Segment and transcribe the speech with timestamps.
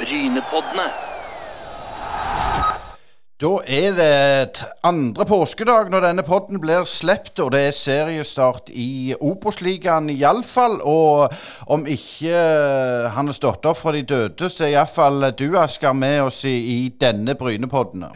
[0.00, 0.84] Brynepoddene.
[3.40, 9.12] Da er det andre påskedag når denne podden blir sluppet, og det er seriestart i
[9.20, 10.78] Obos-ligaen iallfall.
[10.88, 11.34] Og
[11.68, 15.92] om ikke hans han har stått opp fra de døde, så er iallfall du, Asker,
[15.92, 18.12] med oss i, i denne Brynepoddene.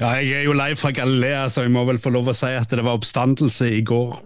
[0.00, 2.50] Ja, jeg er jo live fra Galilea, så jeg må vel få lov å si
[2.50, 4.18] at det var oppstandelse i går.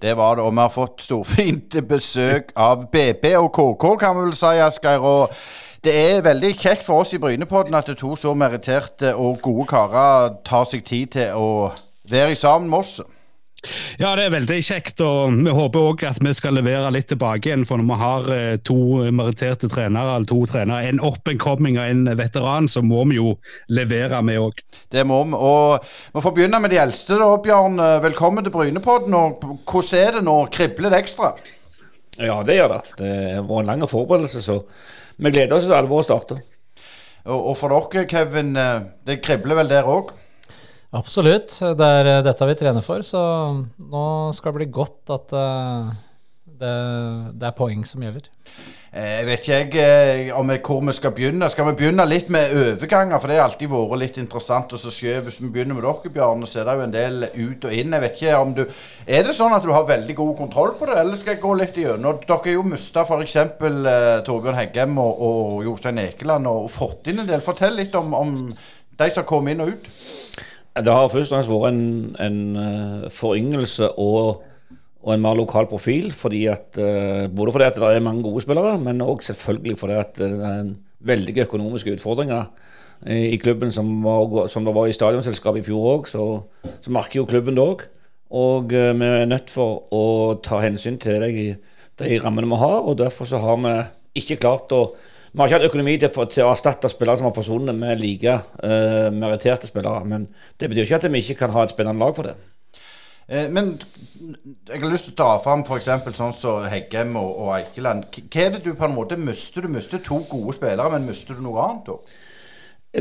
[0.00, 4.26] Det var det, og vi har fått storfint besøk av BB og KK, kan vi
[4.30, 5.04] vel si, Asgeir.
[5.04, 5.36] Og
[5.84, 10.38] det er veldig kjekt for oss i Brynepodden at to så meritterte og gode karer
[10.46, 11.50] tar seg tid til å
[12.10, 12.94] være sammen med oss.
[13.96, 17.48] Ja, det er veldig kjekt, og vi håper òg at vi skal levere litt tilbake
[17.48, 17.64] igjen.
[17.64, 18.76] For når vi har eh, to
[19.08, 23.16] meritterte trenere, eller to trenere, en up and coming og en veteran, så må vi
[23.16, 23.32] jo
[23.72, 24.60] levere, vi òg.
[24.92, 25.38] Det må vi.
[25.38, 27.80] Og vi får begynne med de eldste, da, Bjørn.
[28.04, 29.16] Velkommen til Brynepodden.
[29.16, 30.36] Og hvordan er det nå?
[30.52, 31.32] Kribler det ekstra?
[32.20, 32.82] Ja, det gjør det.
[33.00, 33.14] Det
[33.48, 34.60] var en lang forberedelse, så
[35.18, 36.42] vi gleder oss til alvoret starter.
[37.24, 40.12] Og, og for dere, Kevin, eh, det kribler vel der òg?
[40.94, 41.56] Absolutt.
[41.78, 43.20] Det er eh, dette vi trener for, så
[43.78, 44.06] nå
[44.36, 45.94] skal det bli godt at eh,
[46.60, 46.74] det,
[47.40, 48.28] det er poeng som gjelder.
[48.94, 51.48] Eh, Jeg vet ikke eh, om jeg, hvor vi skal begynne.
[51.50, 53.18] Skal vi begynne litt med overganger?
[53.18, 55.16] For det har alltid vært litt interessant å se.
[55.26, 57.96] Hvis vi begynner med dere, Bjarne, så er det jo en del ut og inn.
[57.96, 58.62] Jeg vet ikke om du
[59.06, 61.56] Er det sånn at du har veldig god kontroll på det, eller skal jeg gå
[61.58, 62.22] litt igjennom?
[62.22, 63.36] Dere har jo mista f.eks.
[63.36, 67.42] Eh, Torbjørn Heggem og, og Jostein Ekeland og fått inn en del.
[67.44, 69.90] Fortell litt om, om de som kom inn og ut.
[70.74, 71.84] Det har først og fremst vært en,
[72.22, 74.44] en eh, foryngelse og,
[75.04, 76.10] og en mer lokal profil.
[76.16, 79.98] Fordi at, eh, både fordi at det er mange gode spillere, men òg selvfølgelig fordi
[80.00, 80.72] at det er
[81.04, 82.48] veldige økonomiske utfordringer
[83.06, 86.06] i i klubben, som, var, som det var i stadionselskapet i fjor òg.
[86.08, 86.24] Så,
[86.80, 87.84] så merker jo klubben det òg.
[88.34, 90.04] Og eh, vi er nødt for å
[90.44, 91.50] ta hensyn til de,
[92.00, 93.74] de rammene vi har, og derfor så har vi
[94.22, 94.86] ikke klart å
[95.34, 98.36] vi har ikke hatt økonomi til, til å erstatte spillere som har forsvunnet med like
[98.38, 100.04] uh, meritterte spillere.
[100.06, 100.28] Men
[100.62, 102.36] det betyr ikke at vi ikke kan ha et spennende lag for det.
[103.28, 103.74] Eh, men
[104.68, 105.88] jeg har lyst til å ta fram f.eks.
[106.16, 108.08] sånn som Heggem og, og Eikeland.
[108.28, 109.64] Hva er det du på en måte mister?
[109.64, 111.98] Du mister to gode spillere, men mister du noe annet da?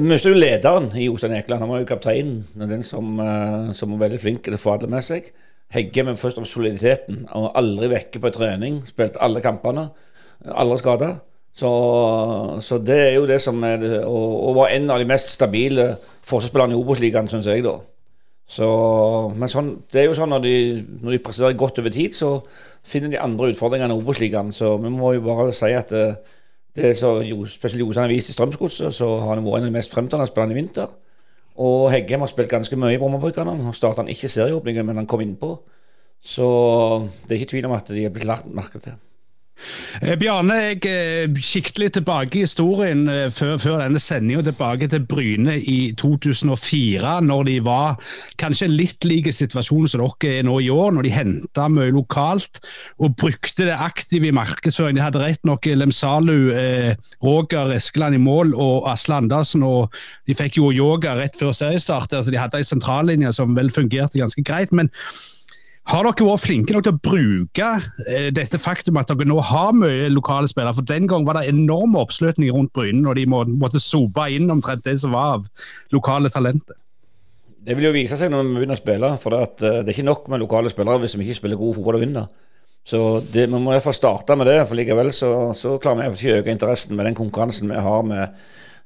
[0.04, 1.66] Mister du lederen i Jostein Ekeland.
[1.66, 2.40] Han var jo kapteinen.
[2.56, 5.30] Den som, eh, som var veldig flink til å få alle med seg.
[5.74, 7.28] Heggem er først om soliditeten.
[7.34, 8.82] Han var aldri vekke på trening.
[8.88, 9.90] Spilte alle kampene.
[10.50, 11.14] Aldri skada.
[11.54, 11.70] Så,
[12.66, 15.30] så det er jo det som er det, og, og var en av de mest
[15.36, 15.92] stabile
[16.26, 17.76] forsvarsspillerne i Obos-ligaen, syns jeg, da.
[18.54, 18.68] Så,
[19.34, 20.56] men sånn, det er jo sånn når de,
[21.02, 22.36] når de presterer godt over tid, så
[22.86, 24.52] finner de andre utfordringer enn Obos-ligaen.
[24.54, 26.04] Så vi må jo bare si at det,
[26.78, 29.68] det er så, jo, spesielt Jostein har vist i Strømsgodset, så har han vært en
[29.68, 30.94] av de mest fremtredende spillerne i vinter.
[31.64, 33.54] Og Heggem har spilt ganske mye i Brommabrukene.
[33.58, 35.56] Nå starta han ikke serieåpningen, men han kom innpå.
[36.24, 36.46] Så
[37.26, 38.98] det er ikke tvil om at de er blitt lagt merke til.
[40.02, 44.90] Eh, Bjarne, jeg eh, kikket litt tilbake i historien eh, før, før denne sendinga, tilbake
[44.92, 48.00] til Bryne i 2004, når de var
[48.42, 52.60] kanskje litt like situasjonen som dere er nå i år, når de henta mye lokalt
[53.00, 54.98] og brukte det aktivt i markedsføring.
[54.98, 59.94] De hadde rett nok Lemsalu, eh, Roger Eskeland i mål og Asle Andersen, og
[60.28, 62.12] de fikk jo yoga rett før seriestart.
[62.12, 64.74] altså De hadde ei sentrallinje som vel fungerte ganske greit.
[64.74, 64.90] men
[65.92, 67.70] har dere vært flinke nok til å bruke
[68.08, 70.78] eh, dette faktum at dere nå har mye lokale spillere?
[70.78, 74.52] For Den gang var det enorme oppslutninger rundt Bryne når de må, måtte sope inn
[74.54, 76.80] omtrent det som var av lokale talenter.
[77.64, 79.12] Det vil jo vise seg når vi begynner å spille.
[79.20, 81.60] For det, at, eh, det er ikke nok med lokale spillere hvis vi ikke spiller
[81.60, 82.32] god fotball og vinner.
[82.84, 83.00] Så
[83.32, 84.60] det, vi må i hvert fall starte med det.
[84.68, 88.08] For likevel så, så klarer vi ikke å øke interessen med den konkurransen vi har
[88.08, 88.40] med,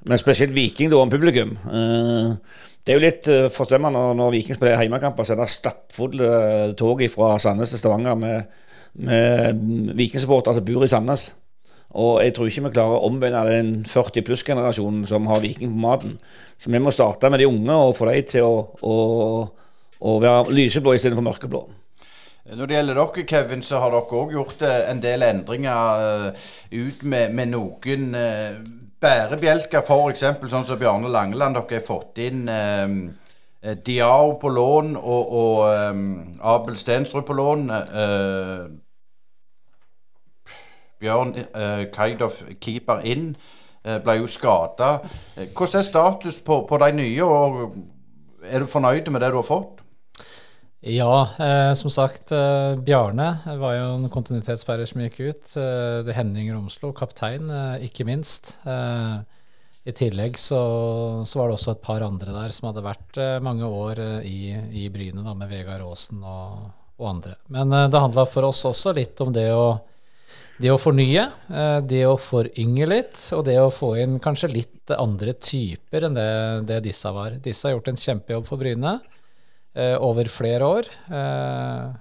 [0.09, 1.58] med spesielt Viking da, om publikum.
[1.69, 5.50] Eh, det er jo litt uh, forstemmende når, når Viking spiller heimekamper, så er det
[5.52, 6.30] stappfulle
[6.80, 8.62] tog fra Sandnes til Stavanger med,
[9.03, 11.26] med Viking-supportere som bor i Sandnes.
[12.00, 15.84] Og jeg tror ikke vi klarer å omvende den 40 pluss-generasjonen som har Viking på
[15.84, 16.16] maten.
[16.56, 18.96] Så vi må starte med de unge og få dem til å, å,
[20.00, 21.66] å være lyseblå istedenfor mørkeblå.
[22.56, 26.52] Når det gjelder dere, Kevin, så har dere òg gjort eh, en del endringer eh,
[26.80, 28.62] ut med, med noen eh,
[29.03, 30.23] bærebjelker, f.eks.
[30.49, 31.58] sånn som Bjarne Langeland.
[31.58, 32.88] Dere har fått inn eh,
[33.61, 36.02] eh, Diao på lån og, og eh,
[36.53, 37.70] Abel Stensrud på lån.
[37.78, 38.66] Eh,
[40.97, 43.35] Bjørn eh, Kaidov, keeper inn,
[43.85, 44.96] eh, ble jo skada.
[45.35, 47.76] Hvordan er status på, på de nye, og
[48.47, 49.77] er du fornøyd med det du har fått?
[50.87, 55.49] Ja, eh, som sagt, eh, Bjarne var jo en kontinuitetsbærer som gikk ut.
[55.59, 58.55] Eh, det Henning Romslo, kaptein, eh, ikke minst.
[58.63, 59.17] Eh,
[59.84, 60.61] I tillegg så,
[61.28, 64.55] så var det også et par andre der som hadde vært eh, mange år i,
[64.85, 67.35] i Bryne, da, med Vegard Aasen og, og andre.
[67.51, 69.67] Men det handla for oss også litt om det å
[70.57, 71.22] det å fornye,
[71.85, 76.31] det å forynge litt, og det å få inn kanskje litt andre typer enn det,
[76.66, 77.35] det disse var.
[77.43, 78.95] Disse har gjort en kjempejobb for Bryne
[79.78, 80.88] over flere år.
[81.14, 81.96] Eh,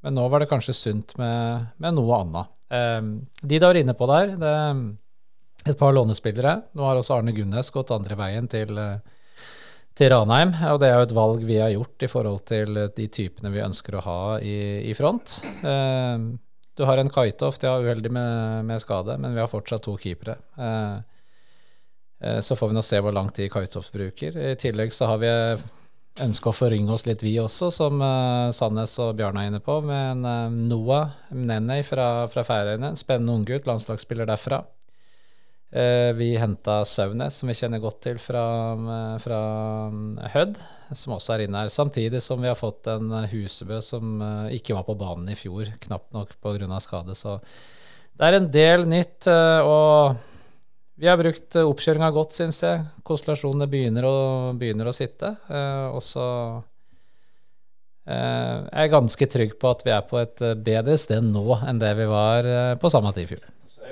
[0.00, 2.52] men nå var det kanskje sunt med, med noe annet.
[2.72, 3.00] Eh,
[3.42, 6.56] de du var inne på der, det er et par lånespillere.
[6.76, 9.00] Nå har også Arne Gunnes gått andre veien til, eh,
[9.98, 10.54] til Ranheim.
[10.72, 13.64] Og det er jo et valg vi har gjort i forhold til de typene vi
[13.64, 15.40] ønsker å ha i, i front.
[15.60, 16.30] Eh,
[16.80, 19.98] du har en Kaitoff, de har uheldig med, med, skade, men vi har fortsatt to
[20.00, 20.38] keepere.
[20.56, 20.96] Eh,
[22.24, 24.38] eh, så får vi nå se hvor lang tid Kaitoft bruker.
[24.38, 25.32] I tillegg så har vi
[26.24, 29.78] ønska å forynge oss litt, vi også, som uh, Sandnes og Bjarne er inne på,
[29.86, 32.92] med en uh, Noah Mnenei fra, fra Færøyene.
[32.98, 34.62] Spennende unggutt, landslagsspiller derfra.
[35.70, 38.44] Uh, vi henta Saunes, som vi kjenner godt til fra,
[39.22, 39.42] fra
[40.34, 40.62] Hødd,
[40.92, 41.74] som også er inne her.
[41.74, 44.18] Samtidig som vi har fått en Husebø som
[44.50, 46.80] ikke var på banen i fjor, knapt nok pga.
[46.82, 47.14] skade.
[47.18, 47.38] Så
[48.18, 49.30] det er en del nytt.
[49.30, 50.18] Og
[51.00, 52.82] vi har brukt oppkjøringa godt, syns jeg.
[53.06, 54.16] Konstellasjonene begynner å,
[54.58, 55.32] begynner å sitte.
[55.94, 56.26] Og så
[58.10, 61.92] jeg er ganske trygg på at vi er på et bedre sted nå enn det
[62.00, 62.48] vi var
[62.80, 63.44] på samme tid i fjor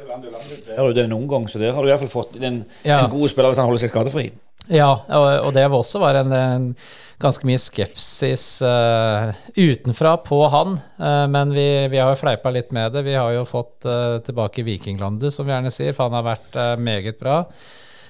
[0.08, 3.02] bedre ut enn noen gang, så der har du i hvert fall fått den, ja.
[3.02, 4.28] en god spiller hvis han holder seg skadefri.
[4.69, 6.73] Ja, og, og det var også var en, en,
[7.19, 10.76] ganske mye skepsis uh, utenfra på han.
[11.00, 13.03] Uh, men vi, vi, har jo fleipa litt med det.
[13.09, 16.59] Vi har jo fått uh, tilbake Vikinglandet, som vi gjerne sier, for han har vært
[16.79, 17.41] meget bra.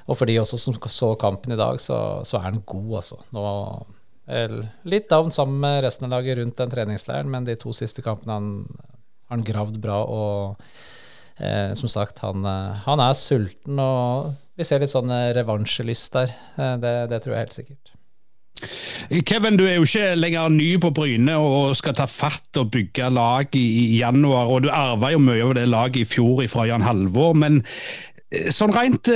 [0.08, 3.20] Og for de også som så kampen i dag, så, så er han god, altså.
[3.36, 3.46] Nå,
[4.88, 8.34] litt down sammen med resten av laget rundt den treningsleiren, men de to siste kampene
[8.34, 8.50] han,
[9.32, 10.02] han gravd bra.
[10.04, 10.68] og
[11.38, 12.44] eh, som sagt, han,
[12.84, 16.34] han, er sulten, og vi ser litt sånn eh, revansjelyst der.
[16.58, 17.94] Eh, det, det, tror jeg helt sikkert.
[19.28, 23.06] Kevin, du er jo ikke lenger ny på Bryne og skal ta fatt og bygge
[23.14, 24.50] lag i, i januar.
[24.50, 27.36] og Du arva jo mye av det laget i fjor fra Jan Halvor.
[27.38, 27.62] men
[28.52, 29.08] Sånn rent,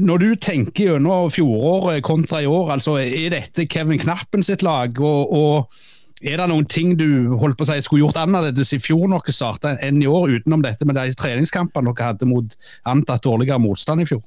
[0.00, 4.96] Når du tenker gjennom fjoråret kontra i år, altså er dette Kevin Knappen sitt lag?
[4.96, 5.82] og, og
[6.24, 9.26] er det noen ting du holdt på å si skulle gjort annerledes i fjor når
[9.26, 12.54] dere starta enn i år, utenom dette med de treningskampene dere hadde mot
[12.88, 14.22] antatt dårligere motstand i fjor?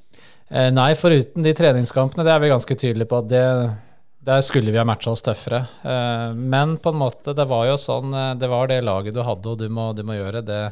[0.48, 3.20] Eh, nei, foruten de treningskampene, det er vi ganske tydelige på.
[3.20, 3.44] at det,
[4.28, 5.68] Der skulle vi ha matcha oss tøffere.
[5.84, 9.24] Eh, men på en måte, det var jo sånn eh, Det var det laget du
[9.24, 10.64] hadde, og du må, du må gjøre det,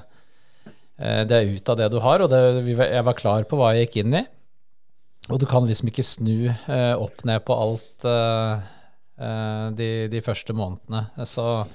[0.95, 2.21] det er ut av det du har.
[2.23, 2.39] Og det,
[2.71, 4.23] jeg var klar på hva jeg gikk inn i.
[5.27, 6.53] Og du kan liksom ikke snu
[7.01, 8.05] opp ned på alt
[9.75, 11.25] de, de, første månedene.
[11.27, 11.65] Så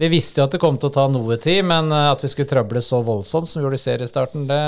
[0.00, 2.30] vi visste jo at det kom til å ta noe tid, men eh, at vi
[2.32, 4.60] skulle trøble så voldsomt som vi gjorde i seriestarten, det,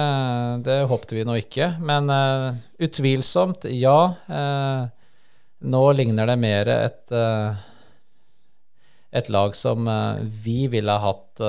[0.67, 1.71] det håpte vi nå ikke.
[1.81, 4.13] Men uh, utvilsomt, ja.
[4.29, 4.93] Uh,
[5.73, 7.57] nå ligner det mer et, uh,
[9.09, 9.89] et lag som
[10.45, 11.43] vi ville ha hatt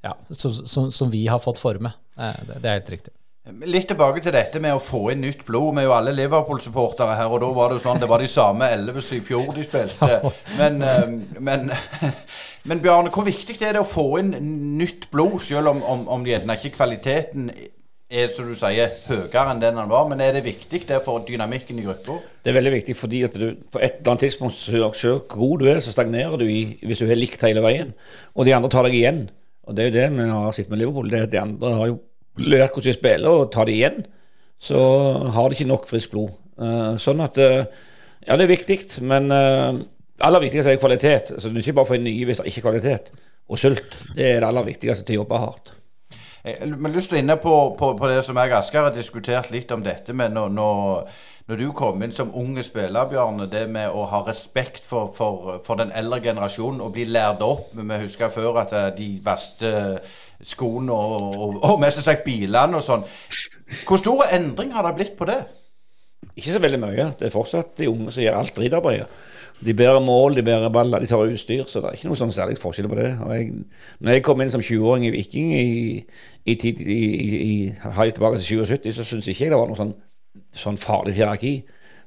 [0.00, 1.92] Ja, som, som, som, vi har fått forme.
[2.16, 3.12] Det, det er helt riktig.
[3.48, 5.72] Litt tilbake til dette med å få inn nytt blod.
[5.72, 8.28] Vi er jo alle Liverpool-supportere her, og da var det jo sånn det var de
[8.28, 10.10] samme elleve i fjor de spilte.
[10.60, 11.06] Men, eh,
[11.40, 11.70] men,
[12.68, 14.34] men, Bjarne, hvor viktig er det å få inn
[14.76, 17.48] nytt blod, selv om, om, om gjerne ikke kvaliteten
[18.10, 20.04] er som du sier, høyere enn den han var.
[20.10, 22.18] Men er det viktig det for dynamikken i gruppa?
[22.44, 25.64] Det er veldig viktig fordi at du på et eller annet tidspunkt så hvor god
[25.64, 27.96] du er, så stagnerer du i, hvis du har likt hele veien.
[28.34, 29.24] Og de andre tar deg igjen.
[29.64, 31.10] Og det er jo det vi har sett med Liverpool.
[31.10, 32.00] det er at De andre har jo
[32.46, 34.02] lært hvordan de spiller, og tar det igjen,
[34.60, 34.80] så
[35.34, 36.36] har de ikke nok friskt blod.
[36.60, 37.64] Uh, sånn at uh,
[38.26, 38.76] Ja, det er viktig,
[39.08, 39.80] men uh,
[40.20, 41.32] aller viktigst er kvalitet.
[41.40, 43.12] Så du ikke bare får nye hvis det ikke er kvalitet.
[43.50, 43.96] Og sult.
[44.14, 45.72] Det er det aller viktigste til å jobbe hardt.
[46.44, 49.50] Jeg har lyst til å inne på, på, på, det som jeg Asker har diskutert
[49.52, 51.10] litt om dette med når, når,
[51.50, 55.58] når, du kom inn som unge spiller, Bjarne, det med å ha respekt for, for,
[55.66, 57.74] for den eldre generasjonen og bli lært opp.
[57.76, 59.72] Vi husker før at de verste
[60.46, 63.04] skoene og, og, og mest sagt bilene og sånn.
[63.86, 65.40] Hvor store endringer har det blitt på det?
[66.36, 67.10] Ikke så veldig mye.
[67.18, 69.08] Det er fortsatt de unge som gjør alt dritarbeidet.
[69.60, 71.64] De bærer mål, de bærer baller, de tar utstyr.
[71.68, 73.10] Så det er ikke noe sånn særlig forskjell på det.
[73.26, 73.50] Og jeg,
[74.00, 75.66] når jeg kom inn som 20-åring i Viking i,
[76.48, 77.28] i, tid, i, i,
[77.68, 79.92] i tilbake til 77, så syns ikke jeg det var noe sånn,
[80.56, 81.58] sånn farlig hierarki.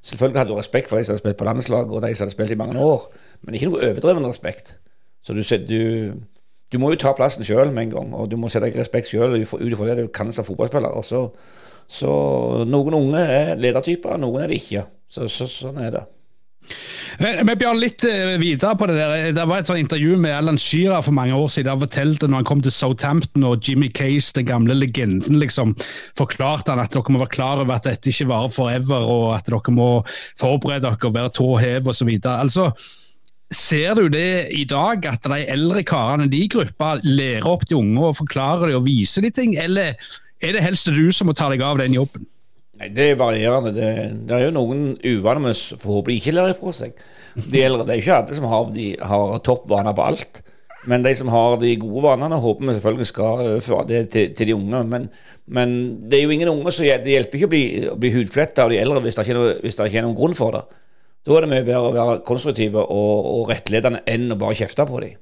[0.03, 2.35] Selvfølgelig hadde du respekt for de som hadde spilt på landslaget, og de som hadde
[2.35, 3.05] spilt i mange år,
[3.45, 4.73] men ikke noe overdreven respekt.
[5.23, 5.79] Så du, du
[6.73, 9.11] du må jo ta plassen sjøl med en gang, og du må sette deg respekt
[9.11, 10.97] sjøl ut ifra det du kan som fotballspiller.
[11.05, 11.27] Så,
[11.85, 12.09] så,
[12.65, 14.87] noen unge er ledertyper, noen er det ikke.
[15.13, 16.03] Så, så, sånn er det.
[17.19, 19.27] Vi Bjørn, litt eh, videre på det der.
[19.35, 21.69] Det var et sånt intervju med Alan Shearer for mange år siden.
[21.75, 25.75] Han fortalte når han kom til Southampton og Jimmy Case, den gamle legenden, liksom,
[26.17, 29.51] forklarte han at dere må være klar over at dette ikke varer forever, og at
[29.51, 29.91] dere må
[30.41, 32.15] forberede dere og være tå hev osv.
[32.33, 32.71] Altså,
[33.53, 38.09] Ser du det i dag, at de eldre karene de gruppa lærer opp de unge
[38.09, 39.93] og forklarer dem og viser de ting, eller
[40.43, 42.25] er det helst du som må ta deg av den jobben?
[42.79, 43.73] Nei, Det er varierende.
[43.75, 43.89] Det,
[44.27, 46.97] det er jo noen uvaner vi forhåpentlig ikke lærer fra seg.
[47.37, 50.41] De eldre, Det er ikke alle som har, de, har topp vaner på alt.
[50.89, 54.49] Men de som har de gode vanene, håper vi selvfølgelig skal overføre det til, til,
[54.49, 54.83] de unge.
[54.89, 55.07] Men,
[55.47, 55.75] men,
[56.09, 58.73] det er jo ingen unge så det hjelper ikke å bli, å bli hudfletta av
[58.73, 60.65] de eldre hvis det ikke er noen grunn for det.
[61.23, 64.85] Da er det mye bedre å være konstruktive og, og rettledende enn å bare kjefte
[64.89, 65.19] på dem.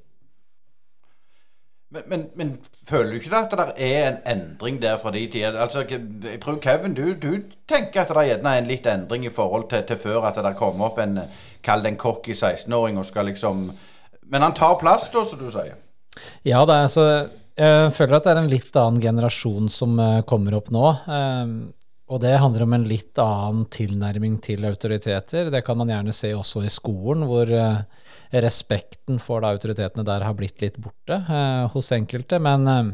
[1.92, 2.52] Men, men, men,
[2.88, 5.58] føler du ikke at det er en endring der fra de tider?
[5.60, 9.68] Altså, jeg tror Kevin, du, du tenker at det er en litt endring i forhold
[9.74, 10.24] til, til før.
[10.30, 11.20] At det kommer opp en
[11.62, 13.68] kall det en cocky 16-åring og skal liksom
[14.32, 15.76] Men han tar plass, da, som du sier?
[16.48, 17.06] Ja, det er, altså,
[17.60, 20.86] jeg føler at det er en litt annen generasjon som uh, kommer opp nå.
[22.12, 25.48] Og det handler om en litt annen tilnærming til autoriteter.
[25.54, 27.80] Det kan man gjerne se også i skolen, hvor uh,
[28.44, 32.40] respekten for da, autoritetene der har blitt litt borte eh, hos enkelte.
[32.44, 32.92] Men eh,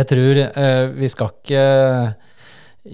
[0.00, 0.40] jeg tror
[0.98, 1.66] vi skal ikke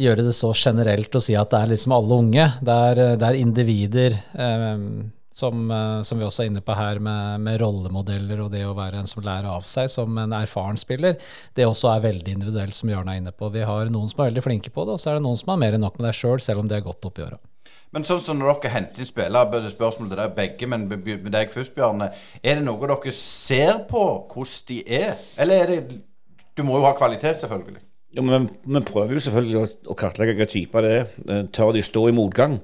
[0.00, 2.46] gjøre det så generelt å si at det er liksom alle unge.
[2.60, 4.84] Det er, det er individer eh,
[5.30, 5.68] som,
[6.18, 9.22] vi også er inne på her, med, med, rollemodeller og det å være en som
[9.24, 11.20] lærer av seg som en erfaren spiller,
[11.54, 13.52] det også er veldig individuelt, som Jørn er inne på.
[13.54, 15.54] Vi har noen som er veldig flinke på det, og så er det noen som
[15.54, 17.38] har mer enn nok med deg sjøl, selv, selv om det er godt oppi åra.
[17.90, 21.50] Men sånn som når dere henter inn spillere, spørsmål til deg begge, men med deg
[21.50, 22.12] først, Bjarne.
[22.42, 25.16] Er det noe dere ser på hvordan de er?
[25.38, 26.00] Eller er det
[26.58, 27.80] Du må jo ha kvalitet, selvfølgelig.
[28.14, 31.44] Ja, men Vi prøver jo selvfølgelig å, å kartlegge hvilke typer det er.
[31.54, 32.58] Tør de stå i motgang?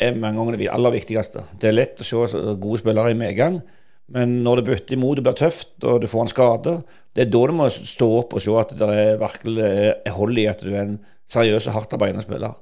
[0.00, 1.44] Er mange ganger det aller viktigste.
[1.60, 3.60] Det er lett å se gode spillere i medgang,
[4.12, 6.74] men når det bytter imot og blir tøft, og du får en skade,
[7.16, 10.38] det er da du må stå opp og se at det er virkelig er hold
[10.38, 10.98] i at du er en
[11.32, 12.54] seriøs og hardtarbeidende spiller.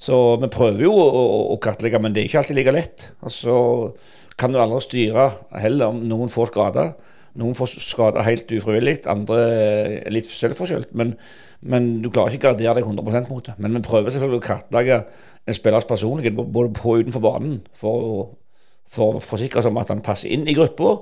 [0.00, 1.22] Så vi prøver jo å,
[1.52, 3.06] å, kartlegge, men det er ikke alltid like lett.
[3.20, 3.54] Og Altså
[4.40, 5.26] kan du aldri styre
[5.60, 6.94] heller om noen får skader.
[7.38, 9.42] Noen får skader helt ufrivillig, andre
[10.08, 10.94] er litt selvforskyldt.
[10.96, 11.12] Men,
[11.60, 13.56] men, du klarer ikke å gardere deg 100 mot det.
[13.58, 15.00] Men vi prøver selvfølgelig å kartlegge
[15.46, 18.20] en spillers personlighet både på og utenfor banen for å
[18.90, 20.96] for forsikre seg om at han passer inn i gruppa,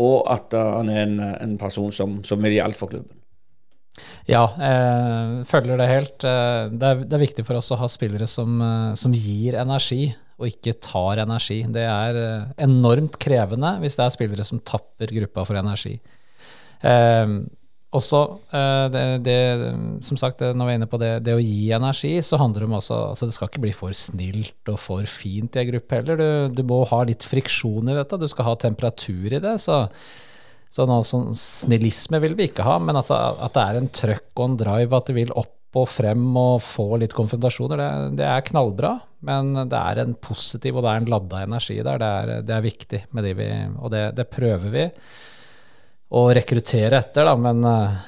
[0.00, 3.20] og at han er en, en person som, som er ideelt for klubben.
[4.26, 6.24] Ja, eh, følger det helt.
[6.24, 9.58] Eh, det, er, det, er, viktig for oss å ha spillere som, eh, som, gir
[9.60, 10.08] energi,
[10.40, 11.60] og ikke tar energi.
[11.70, 15.98] Det er eh, enormt krevende hvis det er spillere som tapper gruppa for energi.
[16.82, 17.36] Eh,
[17.94, 18.20] også
[18.54, 19.38] eh, det, det,
[20.06, 22.68] Som sagt, når vi er inne på det, det, å gi energi, så handler det
[22.68, 26.00] om også altså Det skal ikke bli for snilt og for fint i en gruppe
[26.00, 26.20] heller.
[26.20, 28.20] Du, du, må ha litt friksjon i dette.
[28.20, 29.56] Du skal ha temperatur i det.
[29.62, 29.84] Så,
[30.74, 34.30] så noe sånn snillisme vil vi ikke ha, men altså at det er en trøkk
[34.34, 38.26] og en drive, at det vil opp og frem og få litt konfrontasjoner, det, det
[38.30, 38.92] er knallbra.
[39.26, 41.98] Men det er en positiv og det er en ladda energi der.
[41.98, 43.48] Det er, det er viktig med de vi
[43.80, 44.84] Og det prøver vi
[46.14, 47.34] å rekruttere etter, da.
[47.40, 48.04] Men uh,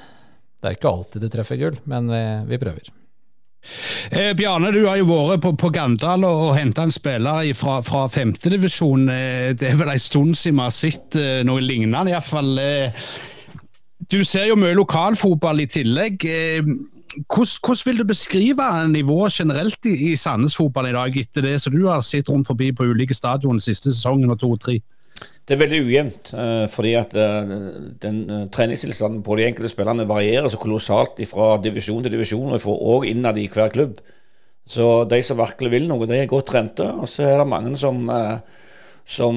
[0.60, 1.80] det er ikke alltid du treffer gull.
[1.90, 2.22] Men vi,
[2.52, 2.92] vi prøver.
[4.10, 7.80] Eh, Bjarne, du har jo vært på, på Gandal og, og henta en spiller fra,
[7.86, 9.08] fra femtedivisjon.
[9.12, 12.52] Eh, det er vel en stund siden vi har sett eh, noe lignende, iallfall.
[12.62, 13.08] Eh,
[14.12, 16.26] du ser jo mye lokalfotball i tillegg.
[16.30, 16.70] Eh,
[17.26, 21.74] hvordan, vil du beskrive nivået generelt i, i Sandnes fotball i dag, etter det som
[21.74, 24.78] du har sett rundt forbi på ulike stadioner siste sesongen og to og tre?
[25.46, 27.52] Det er veldig ujevnt, uh, fordi at uh,
[28.02, 32.66] den uh, treningstilstanden på de enkelte spillerne varierer så kolossalt fra divisjon til divisjon, og
[32.66, 34.00] òg innad i hver klubb.
[34.66, 36.82] Så de som virkelig vil noe, de er godt trente.
[36.98, 38.00] Og så er det mange som,
[39.06, 39.36] som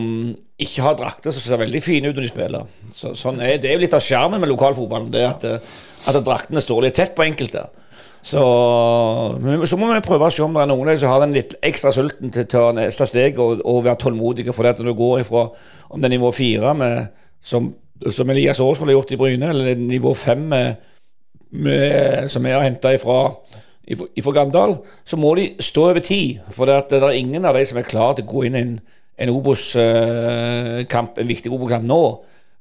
[0.57, 2.71] ikke har drakter som ser veldig fine ut når de spiller.
[2.97, 5.45] Så, sånn er, det er jo litt av sjarmen med lokalfotballen, det at,
[6.09, 7.67] at draktene står litt tett på enkelte.
[8.21, 8.41] Så,
[9.65, 11.91] så, må vi prøve å se om det er noen som har den litt ekstra
[11.95, 14.53] sulten til å ta neste steg og, og være tålmodige.
[14.55, 15.45] For det at når du går ifra
[15.89, 16.73] om det er nivå fire,
[17.41, 17.71] som,
[18.11, 20.51] som, Elias Aas har gjort i Bryne, eller nivå fem,
[22.29, 23.21] som jeg har henta ifra,
[23.89, 26.43] ifra Gandal, så må de stå over tid.
[26.53, 28.65] For det, det er ingen av de som er klare til å gå inn i
[28.65, 28.75] en,
[29.23, 32.03] en Obos-kamp, en viktig Obos-kamp nå.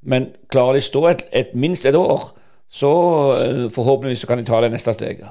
[0.08, 2.30] Men klarer de stå et, et, minst et år,
[2.70, 2.94] så
[3.34, 5.26] eh, forhåpentligvis så kan de ta det neste steget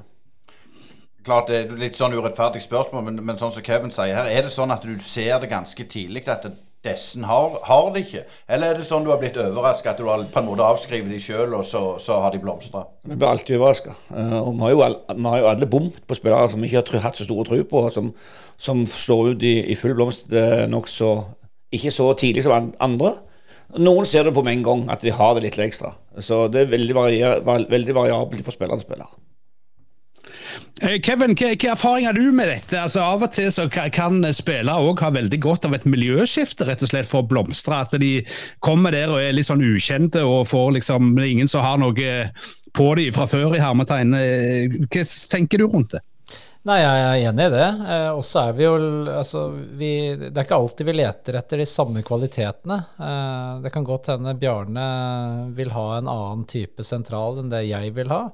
[1.28, 4.48] klart det er litt sånn urettferdig spørsmål, men, men, sånn som Kevin sier her, er
[4.48, 6.48] det sånn at du ser det ganske tidlig at
[6.86, 8.24] dessen har, har det ikke?
[8.54, 11.12] Eller er det sånn du har blitt overraska, at du har på en måte avskrevet
[11.12, 12.86] de sjøl, og så, så, har de blomstra?
[13.08, 13.96] Vi blir alltid overraska.
[14.14, 16.86] Eh, og vi har, jo, vi har jo alle bommet på spillere som vi ikke
[16.98, 18.14] har hatt så store tro på, som,
[18.58, 20.32] som slår ut i, i full blomst
[20.72, 21.16] nokså
[21.76, 23.14] ikke så tidlig som andre.
[23.84, 25.92] Noen ser det på med en gang, at de har det litt ekstra.
[26.24, 29.10] Så det er veldig, varier, veldig variabelt for spiller til spiller.
[30.82, 32.78] Eh, Kevin, hva, hva erfaring har du med dette?
[32.78, 36.86] Altså, av og til så kan spillere òg ha veldig godt av et miljøskifte, rett
[36.86, 37.82] og slett for å blomstre.
[37.88, 38.12] At de
[38.66, 42.12] kommer der og er litt sånn ukjente og får liksom ingen som har noe
[42.78, 44.14] på dem fra før i hermetegn.
[44.18, 46.04] Eh, hva tenker du rundt det?
[46.68, 47.68] Nei, jeg er enig i det.
[47.88, 48.76] Eh, og så er vi jo
[49.14, 49.46] altså,
[49.80, 52.80] vi, Det er ikke alltid vi leter etter de samme kvalitetene.
[53.00, 54.88] Eh, det kan godt hende Bjarne
[55.56, 58.26] vil ha en annen type sentral enn det jeg vil ha.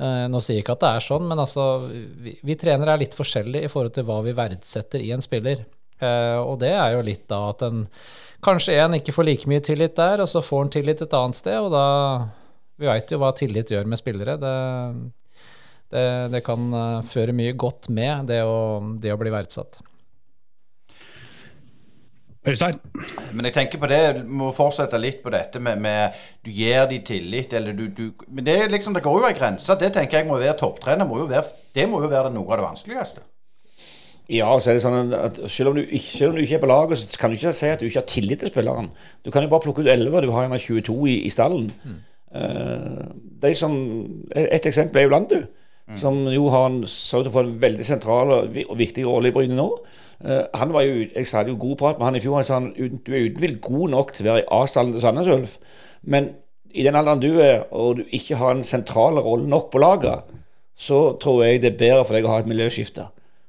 [0.00, 3.02] Eh, nå sier jeg ikke at det er sånn, men altså, vi, vi trenere er
[3.04, 5.64] litt forskjellige i forhold til hva vi verdsetter i en spiller.
[6.00, 7.84] Eh, og det er jo litt da at en
[8.44, 11.40] kanskje en ikke får like mye tillit der, og så får en tillit et annet
[11.40, 11.84] sted, og da
[12.74, 14.32] Vi veit jo hva tillit gjør med spillere.
[14.34, 14.54] Det
[15.94, 19.78] det, det kan eh, føre mye godt med, det å, det å bli verdsatt.
[22.44, 22.80] Øystein?
[23.32, 26.84] Men jeg tenker på det, du må fortsette litt på dette med, med du gir
[26.90, 29.78] de tillit, eller du, du Men det, liksom, det går jo ei grense.
[29.80, 31.08] Det tenker jeg må være topptrener.
[31.08, 33.24] Må være, det må jo være noe av det vanskeligste.
[34.32, 36.68] Ja, så er det sånn at selv om, du, selv om, du ikke, er på
[36.70, 38.88] laget, så kan du ikke si at du ikke har tillit til spilleren.
[39.24, 41.68] Du kan jo bare plukke ut 11, du har gjerne 22 i, i stallen.
[41.84, 41.98] Mm.
[42.34, 43.02] Uh,
[43.44, 43.74] de som,
[44.34, 45.36] Et eksempel er jo Landu.
[45.84, 45.98] Mm.
[46.00, 49.58] Som jo har en, så å få en veldig sentral og, viktig rolle i Bryne
[49.58, 49.68] nå.
[50.20, 52.36] Uh, han var jo, Jeg sa jo god prat med han i fjor.
[52.36, 55.30] Han sa han, du er uten god nok til å være i A-stallen til Sandnes
[55.32, 55.58] Ulf.
[56.02, 56.30] Men
[56.74, 60.30] i den alderen du er, og du ikke har en sentral rolle nok på laget,
[60.76, 63.06] så tror jeg det er bedre for deg å ha et miljøskifte.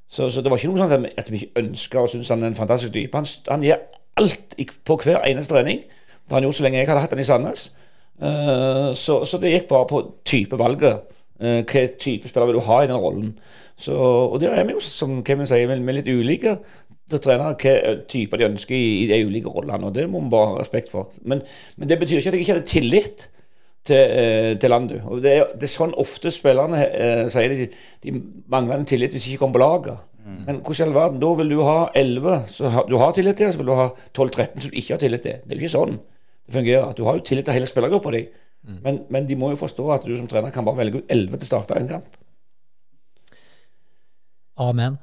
[0.08, 2.52] Så, så det var ikke noe sånn at vi ikke ønska og syntes han er
[2.52, 3.18] en fantastisk type.
[3.18, 3.82] Han, han gir
[4.20, 4.54] alt
[4.86, 5.82] på hver eneste trening.
[5.82, 7.66] Det har han gjort så lenge jeg hadde hatt han i Sandnes.
[8.16, 11.10] Uh, så, så, det gikk bare på type valget.
[11.42, 13.34] Uh, hva type spiller vil du ha i den rollen?
[13.76, 16.56] Så, og der er vi jo, som Kevin sier, med, med litt ulike
[17.06, 19.86] trenere hva typer de ønsker i, i de ulike rollene.
[19.86, 21.12] og Det må vi bare ha respekt for.
[21.22, 21.42] Men,
[21.76, 23.28] men, det betyr ikke at jeg ikke hadde tillit
[23.86, 24.96] til, eh, til Landu.
[25.04, 27.68] og det er, det er, sånn ofte spillerne eh, sier de,
[28.02, 28.16] de
[28.50, 30.02] mangler en tillit hvis de ikke kommer på laget.
[30.26, 30.40] Mm.
[30.48, 33.52] Men hvordan i all verden, da vil du ha 11 som du har tillit til,
[33.52, 35.38] så vil du ha 12-13 som du ikke har tillit til.
[35.44, 35.98] Det er jo ikke sånn
[36.46, 36.92] det fungerer.
[36.98, 38.26] Du har jo tillit til hele spillergruppa di.
[38.66, 38.78] Mm.
[38.82, 41.38] Men, men, de må jo forstå at du som trener kan bare velge ut 11
[41.38, 42.18] til å starte en kamp.
[44.56, 44.96] Amen.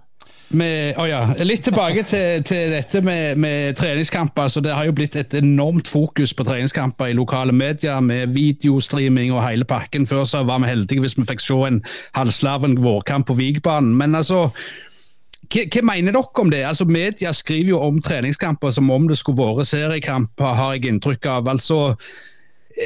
[0.54, 4.52] Med, oh ja, litt tilbake til, til dette med, med, treningskamper.
[4.54, 9.34] Så det har jo blitt et enormt fokus på treningskamper i lokale medier, med videostreaming
[9.34, 10.06] og hele pakken.
[10.08, 11.82] Før så var vi heldige hvis vi fikk se en
[12.14, 13.96] halvslaven vårkamp på Vigbanen.
[13.98, 14.52] Men altså,
[15.50, 16.62] hva, hva, mener dere om det?
[16.70, 21.32] Altså, Media skriver jo om treningskamper som om det skulle vært seriekamp, har jeg inntrykk
[21.34, 21.50] av.
[21.50, 21.96] Altså,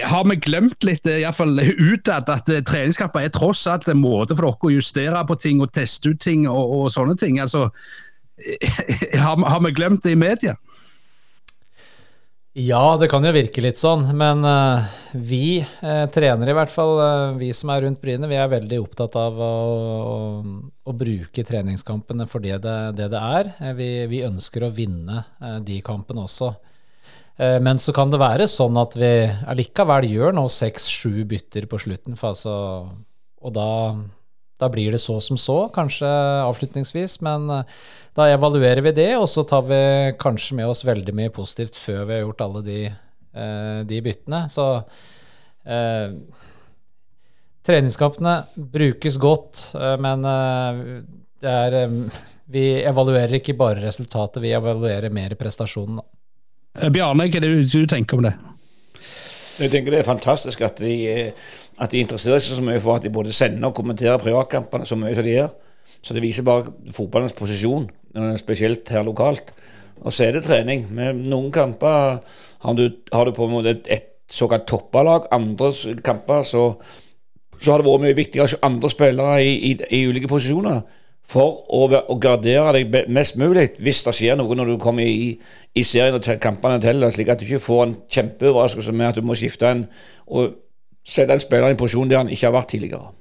[0.04, 4.36] har vi glemt litt, eh, iallfall utad, at eh, treningskamper er tross alt en måte
[4.36, 7.39] for dere å justere på ting og teste ut ting og, og sånne ting?
[7.43, 7.69] Altså,
[9.23, 10.58] har, har, vi glemt det i media?
[12.58, 14.08] Ja, det kan jo virke litt sånn.
[14.17, 18.39] Men uh, vi uh, trenere, i hvert fall, uh, vi som er rundt Bryne, vi
[18.39, 19.52] er veldig opptatt av å,
[20.02, 20.15] å,
[20.89, 23.52] å bruke treningskampene for det det, det, det er.
[23.78, 25.21] Vi, vi, ønsker å vinne
[25.62, 26.56] de kampene også.
[27.38, 29.12] Eh, men så kan det være sånn at vi
[29.50, 32.17] allikevel gjør nå seks-sju bytter på slutten.
[32.17, 32.56] Altså,
[33.38, 33.69] og da,
[34.62, 36.10] da, blir det så som så, kanskje
[36.47, 37.19] avslutningsvis.
[37.26, 37.78] Men eh,
[38.17, 39.82] da evaluerer vi det, og så tar vi
[40.19, 44.43] kanskje med oss veldig mye positivt før vi har gjort alle de, eh, de byttene.
[44.50, 44.67] Så
[45.69, 46.17] eh,
[47.67, 48.39] treningskampene
[48.73, 49.69] brukes godt,
[50.00, 51.73] men det er
[52.47, 56.00] Vi evaluerer ikke bare resultatet, vi evaluerer mer prestasjonen.
[56.00, 56.17] Eh,
[56.78, 58.34] Bjarne, hva er det du tenker om det?
[59.58, 61.32] Jeg tenker Det er fantastisk at de, eh,
[61.82, 64.96] at de interesserer seg så mye for at de både sender og kommenterer privatkampene så
[64.96, 65.56] mye som de gjør.
[66.02, 69.52] Så det viser bare fotballens posisjon, eh, spesielt her lokalt.
[70.02, 70.86] Og så er det trening.
[70.94, 72.22] Med noen kamper
[72.60, 75.30] har du, har du på en måte et, såkalt toppalag.
[75.32, 75.72] Andre
[76.04, 76.76] kamper så,
[77.58, 80.82] så, har det vært mye viktigere andre spillere i, i, i ulike posisjoner
[81.28, 85.34] for å, å, gardere deg mest mulig hvis det skjer noe når du kommer i,
[85.76, 89.28] i serien og kampene teller, slik at du ikke får en kjempeoverraskelse med at du
[89.28, 89.86] må skifte en
[90.28, 90.56] og
[91.08, 93.12] sette en spiller i en posisjon der han ikke har vært tidligere.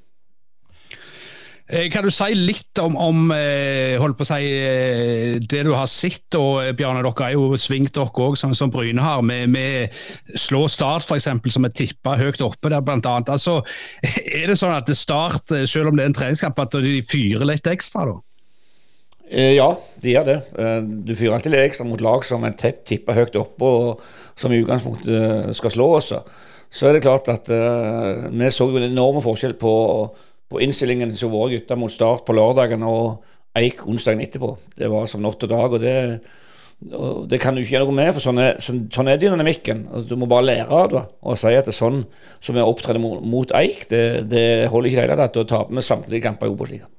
[1.67, 5.73] Eh, kan du si litt om, om eh, holdt på å si, eh, det du
[5.75, 6.29] har sett?
[6.39, 9.97] og Bjarne, Dere har jo svingt dere òg, som, som, Bryne har, med, med
[10.39, 13.33] slå Start f.eks., som er tippa høyt oppe der blant annet.
[13.35, 13.59] Altså,
[14.07, 17.47] er det sånn at det Start, selv om det er en treningskamp, at de fyrer
[17.51, 18.07] litt ekstra?
[18.13, 18.17] da?
[19.27, 20.37] Ja, de gjør det.
[21.03, 24.61] Du fyrer alltid litt ekstra mot lag som er tippa høyt oppe, og som i
[24.63, 26.23] utgangspunktet skal slå også.
[26.71, 29.73] Så er det klart at uh, vi så jo en enorm forskjell på
[30.51, 33.25] på innstillingen til våre gutter mot Start på lørdagen og
[33.57, 34.51] Eik onsdagen etterpå.
[34.77, 35.73] Det var som natt og dag.
[35.73, 35.95] og det,
[36.93, 39.87] og det kan du ikke gjøre noe med, for sånn er, sånn, sånn er dynamikken.
[40.05, 42.03] Du må bare lære av det og si at det er sånn
[42.37, 45.39] som vi opptrer mot, mot Eik, det, det holder ikke i det hele tatt.
[45.39, 46.93] Da taper vi samtlige kamper i Obos-ligaen.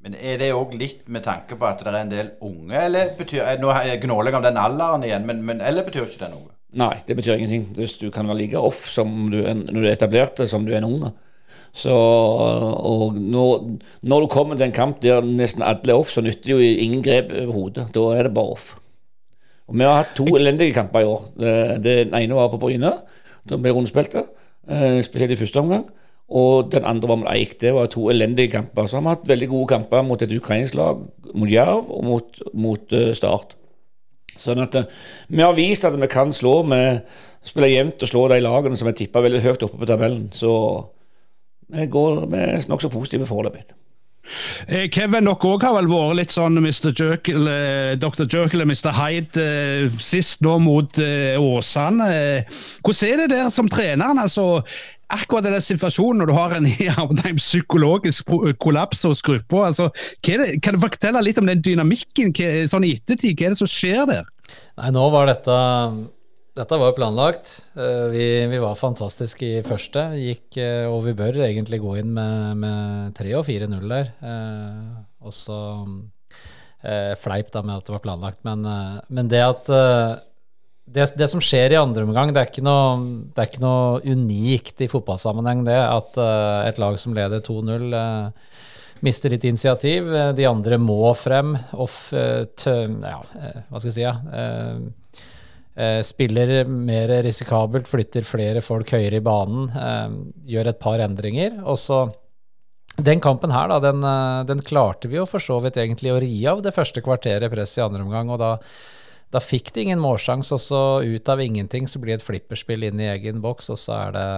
[0.00, 3.10] Men er det òg litt med tanke på at det er en del unge, eller
[3.18, 6.30] betyr eh, Nå gnåler jeg om den alderen igjen, men, men, eller betyr ikke det
[6.32, 6.48] noe?
[6.80, 7.66] Nei, det betyr ingenting.
[7.76, 10.72] Hvis du kan være like off som du er, når du er etablert som du
[10.72, 11.10] er en unge.
[11.72, 13.66] Så, og når,
[14.02, 16.84] når du kommer til en kamp der nesten alle er off, så nytter det jo
[16.84, 17.70] ingen grep over.
[17.94, 18.72] Da er det bare off.
[19.70, 21.26] Og Vi har hatt to elendige kamper i år.
[21.78, 22.90] Den ene var på Bryne.
[23.48, 24.24] Da ble rundespilte,
[24.68, 25.86] eh, spesielt i første omgang.
[26.28, 27.60] Og den andre var mot Eik.
[27.60, 28.86] Det var to elendige kamper.
[28.86, 31.00] Så har vi hatt veldig gode kamper mot et ukrainsk lag,
[31.34, 33.56] mot Jerv og mot, mot uh, Start.
[34.38, 34.86] Sånn at uh,
[35.28, 37.02] vi har vist at vi kan slå med
[37.42, 40.28] spiller jevnt og slå de lagene som er tippa veldig høyt oppe på tabellen.
[40.32, 40.52] Så
[41.72, 43.64] vi går med nokså positive foreløpig.
[44.68, 46.92] Eh, Kevin, dere òg har vel vært litt sånn Mr.
[46.92, 47.48] Jekyll,
[47.98, 48.28] Dr.
[48.30, 48.92] Jerkel og Mr.
[48.94, 49.48] Hyde
[50.02, 52.12] sist nå mot Åsane.
[52.84, 54.22] Hvordan er det der som treneren?
[54.22, 54.62] altså
[55.10, 56.68] akkurat den situasjonen når du har en,
[57.30, 58.30] en psykologisk
[58.62, 59.66] kollaps hos gruppa.
[59.70, 59.90] Altså,
[60.22, 62.34] kan du fortelle litt om den dynamikken
[62.70, 63.36] sånn i ettertid?
[63.36, 64.30] Hva er det som skjer der?
[64.80, 65.56] Nei, nå var dette
[66.58, 67.52] dette var jo planlagt.
[67.78, 70.08] Eh, vi, vi, var fantastiske i første.
[70.18, 74.10] Gikk, eh, og vi bør egentlig gå inn med, med 3 og 4-0 der.
[74.20, 75.60] Eh, og så
[77.20, 78.38] fleip da med at det var planlagt.
[78.40, 78.62] Men,
[79.12, 82.94] men det at det, det, som skjer i andre omgang, det er ikke noe,
[83.30, 85.76] det er ikke noe unikt i fotballsammenheng, det.
[85.76, 86.16] At
[86.70, 88.56] et lag som leder 2-0, uh, eh,
[89.04, 90.08] mister litt initiativ.
[90.36, 91.52] De andre må frem.
[91.76, 94.16] Off, ja, hva skal jeg si, ja.
[96.04, 99.70] Spiller mer risikabelt, flytter flere folk høyere i banen.
[100.44, 101.56] gjør et par endringer.
[101.64, 102.02] Og så
[103.00, 104.04] den kampen her, da, den,
[104.50, 107.78] den klarte vi jo for så vidt egentlig å ri av det første kvarteret press
[107.78, 108.32] i andre omgang.
[108.34, 108.56] og da
[109.30, 112.88] da fikk de ingen målsjanse, og så ut av ingenting så blir det et flipperspill
[112.88, 114.30] inn i egen boks, og så er det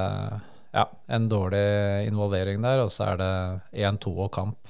[0.77, 0.85] ja,
[1.17, 1.65] en dårlig
[2.11, 3.33] involvering der, og så er det
[3.89, 4.62] 1-2 og kamp.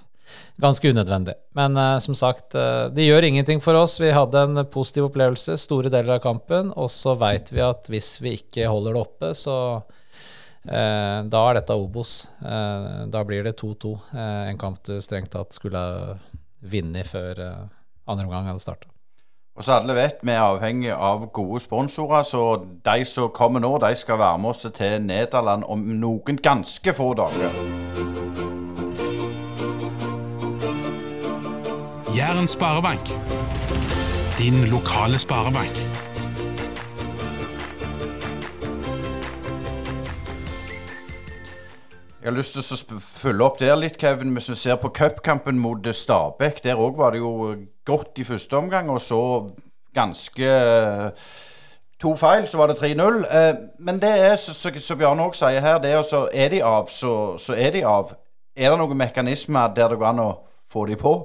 [0.63, 1.35] Ganske unødvendig.
[1.57, 3.99] Men uh, som sagt, uh, det gjør ingenting for oss.
[4.01, 8.15] Vi hadde en positiv opplevelse store deler av kampen, og så veit vi at hvis
[8.23, 12.29] vi ikke holder det oppe, så uh, da er dette Obos.
[12.43, 13.97] da blir det 2-2.
[14.15, 15.83] en kamp du strengt tatt skulle
[16.63, 17.41] vunnet før
[18.07, 18.93] andre omgang hadde starta.
[19.57, 23.75] Og så alle vet, vi er avhengig av gode sponsorer, så de som kommer nå,
[23.85, 28.52] de skal være med oss til Nederland om noen ganske få dager.
[32.17, 33.09] Jæren sparebank.
[34.39, 35.77] Din lokale sparebank.
[42.23, 44.35] Jeg har lyst til å følge opp der litt, Kevin.
[44.37, 48.57] Hvis vi ser på cupkampen mot Stabæk, der òg var det jo godt i første
[48.57, 49.49] omgang, og så
[49.95, 50.53] ganske
[52.03, 53.37] To feil, så var det 3-0.
[53.37, 56.89] Eh, men det er, som Bjarne òg sier her, det er så er de av,
[56.91, 58.11] så, så er de av.
[58.57, 60.33] Er det noen mekanismer der det går an å
[60.73, 61.23] få de på?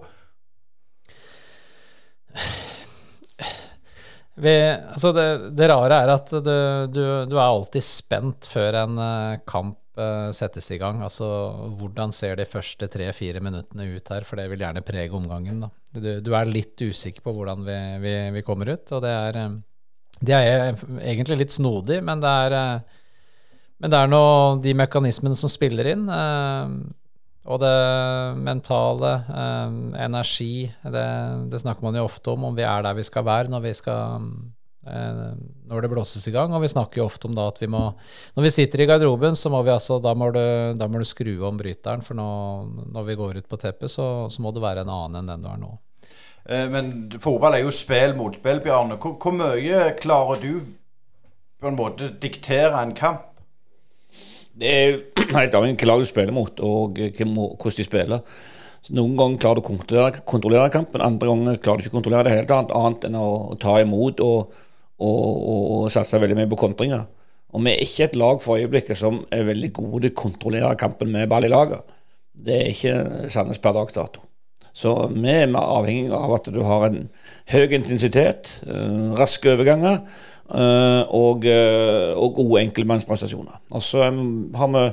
[4.37, 5.25] Vi, altså det,
[5.57, 6.53] det, rare er at du,
[6.93, 11.01] du, du, er alltid spent før en eh, kamp uh, settes i gang.
[11.01, 11.25] Altså,
[11.79, 14.27] hvordan ser de første tre-fire minuttene ut her?
[14.27, 15.65] For det vil gjerne prege omgangen.
[15.65, 15.71] Da.
[15.97, 18.85] Du, du er litt usikker på hvordan vi, vi, vi kommer ut.
[18.93, 19.57] Og det er, eh,
[20.29, 23.03] det er, egentlig litt snodig, men det er, eh,
[23.81, 26.05] men det er noe, de mekanismene som spiller inn.
[27.47, 27.75] Og det
[28.43, 29.11] mentale,
[30.03, 31.07] energi, det,
[31.47, 33.71] det snakker man jo ofte om, om vi er der vi skal være når vi
[33.77, 34.25] skal
[34.87, 35.31] Eh,
[35.67, 36.53] når det blåses i gang.
[36.55, 37.81] Og vi snakker jo ofte om da at vi må
[38.37, 40.39] Når vi sitter i garderoben, så må vi altså Da må du,
[40.79, 42.27] da må du skru om bryteren, for nå,
[42.93, 45.43] når vi går ut på teppet, så, så, må du være en annen enn den
[45.43, 45.73] du er nå.
[46.47, 48.99] Eh, men fotball er jo spill mot spill, Bjarne.
[49.01, 50.53] Hvor, hvor, mye klarer du
[51.59, 53.25] på en måte diktere en kamp?
[54.57, 55.01] Det er
[55.37, 58.37] helt avhengig av hvilket lag du spiller mot, og hvordan de spiller.
[58.85, 61.97] Så noen ganger klarer du å kontrollere, kontrollere kampen, andre ganger klarer du ikke å
[61.99, 63.27] kontrollere det helt annet, annet enn å,
[63.61, 64.23] ta imot.
[64.23, 64.63] og
[64.97, 67.05] og, og, og satse veldig mye på kontringer.
[67.55, 70.77] Og vi er ikke et lag for øyeblikket som er veldig gode til å kontrollere
[70.79, 71.85] kampen med ball i laget.
[72.33, 74.23] Det er ikke Sandnes per dags dato.
[74.77, 77.07] Så vi er avhengig av at du har en
[77.49, 80.03] høy intensitet, uh, raske overganger
[80.47, 83.59] og, uh, og, gode enkeltmannsprestasjoner.
[83.75, 84.85] Og så har vi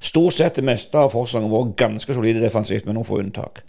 [0.00, 3.64] stort sett det meste av forsvaret vært ganske solide defensivt, med noen få unntak.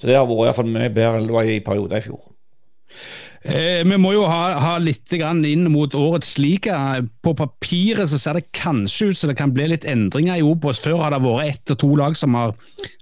[0.00, 2.06] Så det har vært i hvert fall mye bedre enn det var i perioder i
[2.06, 2.22] fjor.
[3.44, 6.78] Eh, vi må jo ha, ha litt inn mot årets liga.
[7.20, 10.80] På papiret så ser det kanskje ut som det kan bli litt endringer i Obos.
[10.80, 12.54] Før har det vært ett og to lag som har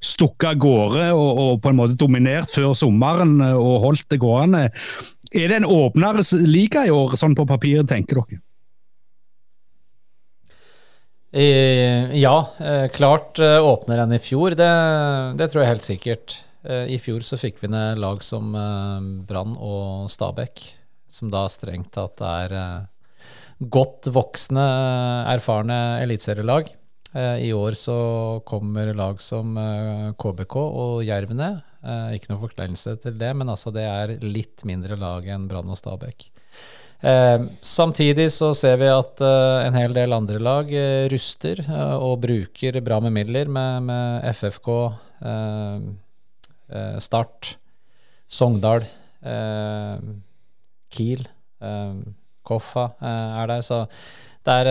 [0.02, 4.18] stukket av gårde og, og, på en måte dominert før sommeren eh, og holdt det
[4.22, 4.64] gående.
[5.32, 8.40] Er det en åpnere liga i år, sånn på papiret, tenker dere?
[11.32, 14.52] Ja, eh, klart åpnere enn i fjor.
[14.58, 14.72] Det,
[15.40, 16.34] det tror jeg helt sikkert.
[16.62, 20.62] Eh, I fjor så fikk vi ned lag som eh, Brann og Stabæk,
[21.10, 23.24] som da strengt tatt er eh,
[23.72, 24.62] godt voksne,
[25.32, 26.70] erfarne eliteserielag.
[27.12, 27.96] Eh, I år så
[28.48, 31.60] kommer lag som eh, KBK og Jerv ned.
[31.82, 35.70] Eh, ikke noe forkleinelse til det, men altså det er litt mindre lag enn Brann
[35.72, 36.28] og Stabæk.
[37.02, 41.96] Eh, samtidig så ser vi at eh, en hel del andre lag eh, ruster eh,
[41.96, 44.68] og bruker bra med midler, med, med FFK,
[45.26, 45.78] eh,
[47.02, 47.56] Start,
[48.32, 48.86] Sogndal,
[50.88, 51.26] Kiel,
[52.48, 53.60] Koffa er der.
[53.60, 53.82] Så
[54.48, 54.70] det er,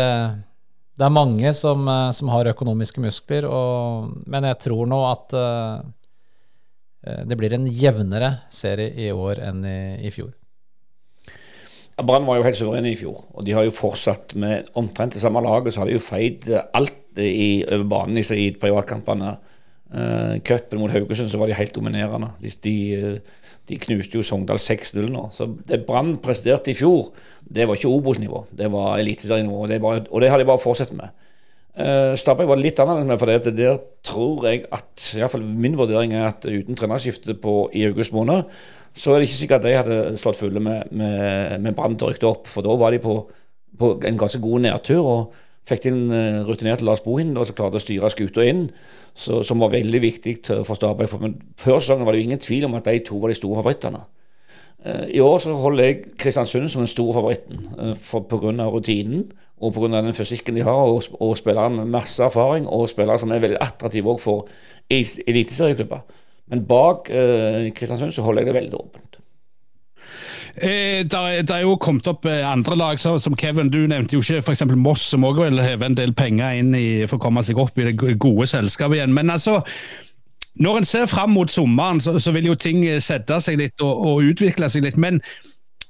[0.97, 5.85] det er mange som, som har økonomiske muskler, og, men jeg tror nå at eh,
[7.01, 10.35] det blir en jevnere serie i år enn i, i fjor.
[11.97, 15.13] Ja, Brann var jo helt suverene i fjor, og de har jo fortsatt med omtrent
[15.13, 15.73] det samme laget.
[15.73, 19.35] Så har de jo feid alt i, over banen i, i privatkampene.
[19.91, 22.31] Uh, mot Haugesund så var de helt dominerende.
[22.39, 22.75] De, de,
[23.67, 25.27] de knuste jo Sogndal 6-0 nå.
[25.35, 27.11] Så det Brann presterte i fjor,
[27.43, 28.45] det var ikke Obos-nivå.
[28.55, 31.11] Det var eliteserienivå, og, og det har de bare fortsatt med.
[31.71, 36.27] Uh, Stabæk var litt annerledes for det, der tror jeg at Iallfall min vurdering er
[36.33, 37.37] at uten trenerskifte
[37.73, 38.43] i august måned,
[38.91, 42.27] så er det ikke sikkert at de hadde slått fulle med, med, med Brann til
[42.27, 42.49] opp.
[42.51, 43.15] For da var de på,
[43.79, 44.99] på en ganske god nedtur.
[44.99, 48.65] og Fikk inn uh, rutinerte Lars Bohin og som klarte å styre skuta inn,
[49.15, 50.35] så, som var veldig viktig
[50.67, 51.15] for Stabæk.
[51.23, 53.61] Men før sesongen var det jo ingen tvil om at de to var de store
[53.61, 54.03] favorittene.
[54.85, 58.67] Eh, I år så holder jeg Kristiansund som den store favoritten for, pga.
[58.67, 59.29] rutinen
[59.61, 60.01] og pga.
[60.01, 63.61] den fysikken de har, og, og spillere med masse erfaring, og spillere som er veldig
[63.61, 64.47] attraktive for
[64.89, 66.01] eliteserieklubber.
[66.51, 69.11] Men bak eh, Kristiansund så holder jeg det veldig åpent.
[70.55, 74.23] Eh, der, der er jo kommet opp eh, andre lag, som Kevin, du nevnte jo
[74.23, 74.65] ikke f.eks.
[74.75, 77.79] Moss, som òg vil heve en del penger inn i, for å komme seg opp
[77.79, 79.15] i det gode selskapet igjen.
[79.15, 79.61] Men altså,
[80.59, 83.81] når en ser fram mot sommeren, så, så vil jo ting eh, sette seg litt
[83.81, 84.99] og, og utvikle seg litt.
[84.99, 85.21] Men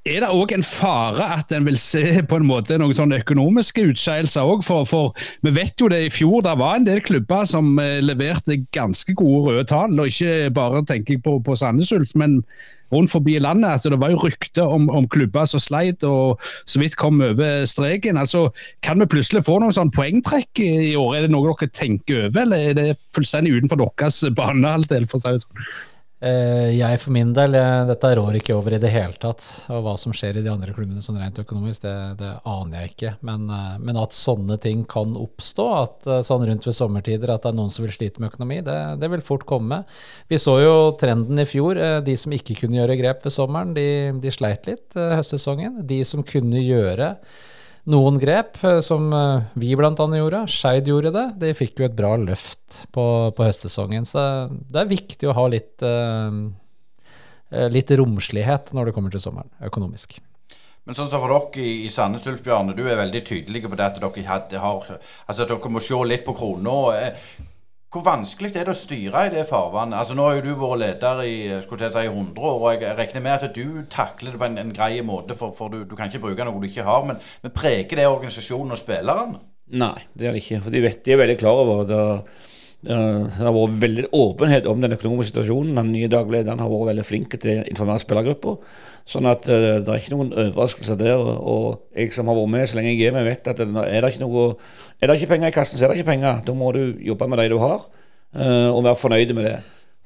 [0.10, 3.84] er det òg en fare at en vil se på en måte noen sånne økonomiske
[3.92, 4.64] utskeielser òg?
[4.66, 5.14] For, for
[5.46, 9.14] vi vet jo det i fjor, det var en del klubber som eh, leverte ganske
[9.18, 9.94] gode røde tall.
[10.02, 12.40] Og ikke bare tenker jeg på, på Sandnes Ulf, men
[12.92, 13.70] rundt forbi landet.
[13.70, 17.66] altså Det var jo rykter om, om klubber som sleit og så vidt kom over
[17.70, 18.18] streken.
[18.18, 18.50] altså
[18.84, 21.16] Kan vi plutselig få noen sånn poengtrekk i år?
[21.16, 25.06] Er det noe dere tenker over, eller er det fullstendig utenfor deres banehalvdel?
[25.06, 25.66] for å si det sånn?
[26.22, 27.56] Eh, jeg for min del,
[27.90, 29.42] dette rår ikke over i det hele tatt.
[29.74, 32.94] Og hva som skjer i de andre klubbene sånn rent økonomisk, det, det aner jeg
[32.94, 33.14] ikke.
[33.26, 37.42] Men, eh, men at sånne ting kan oppstå, at eh, sånn rundt ved sommertider at
[37.42, 39.82] det er noen som vil slite med økonomi, det, det vil fort komme.
[40.30, 41.82] Vi så jo trenden i fjor.
[42.06, 43.88] De som ikke kunne gjøre grep ved sommeren, de,
[44.22, 45.82] de sleit litt høstsesongen.
[45.90, 47.16] De som kunne gjøre
[47.90, 49.94] noen grep, eh, som eh, vi bl.a.
[49.94, 54.06] gjorde, Skeid gjorde det, de fikk jo et bra løft på, på høstsesongen.
[54.08, 59.52] Så det er viktig å ha litt, eh, litt romslighet når det kommer til sommeren,
[59.66, 60.20] økonomisk.
[60.86, 63.78] Men sånn som for dere i, i Sandnes Ulf, Bjarne, du er veldig tydelige på
[63.78, 64.88] det at dere, hadde, har,
[65.30, 67.12] altså at dere må se litt på krona.
[67.92, 69.98] Hvor vanskelig er det å styre i det farvannet?
[70.00, 71.34] Altså Nå har jo du vært leder i
[71.66, 74.56] skulle jeg si, 100 år, og jeg regner med at du takler det på en,
[74.62, 77.04] en grei måte, for, for du, du kan ikke bruke noe du ikke har.
[77.10, 79.42] Men, men preger det organisasjonen og spillerne?
[79.76, 80.62] Nei, det gjør det ikke.
[80.64, 82.06] For de vet de er veldig klar over det.
[82.82, 85.76] Det har vært veldig åpenhet om den økonomiske situasjonen.
[85.78, 88.56] Den nye daglederen har vært veldig flink til å informere spillergruppa.
[89.06, 91.22] Sånn at eh, det er ikke noen overraskelser der.
[91.22, 94.02] Og, jeg som har vært med så lenge jeg er med, vet at det, er
[94.02, 94.48] det ikke noe
[94.98, 96.42] Er det ikke penger i kassen, så er det ikke penger.
[96.48, 97.86] Da må du jobbe med de du har,
[98.34, 99.56] eh, og være fornøyd med det.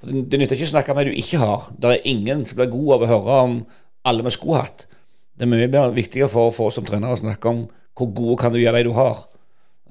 [0.01, 1.71] For det, nytter ikke å snakke med det du ikke har.
[1.79, 3.59] Det er ingen som blir god av å høre om
[4.05, 4.89] alle vi skulle hatt.
[5.35, 8.41] Det er mye mer viktigere for, for oss som trenere å snakke om hvor gode
[8.41, 9.23] kan du gjøre de du har.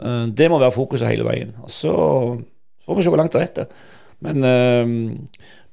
[0.05, 1.57] Eh, Det må være fokuset hele veien.
[1.65, 1.95] Og så
[2.85, 3.85] så får vi se hvor langt det retter.
[4.25, 4.93] Men eh,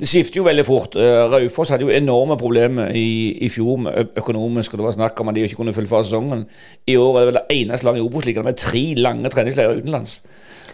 [0.02, 0.95] det skifter jo veldig fort.
[0.97, 3.86] Uh, Raufoss hadde jo enorme problemer i, i fjor
[4.17, 6.47] økonomisk, og det var snakk om at de ikke kunne fullføre sesongen.
[6.89, 10.17] I år er det vel det eneste laget i Obos-ligaen med tre lange treningsleirer utenlands.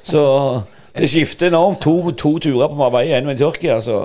[0.07, 0.23] Så
[0.95, 1.81] det skifter enormt.
[1.83, 3.81] To, to turer på Marbella, én med Tyrkia.
[3.83, 3.99] Så,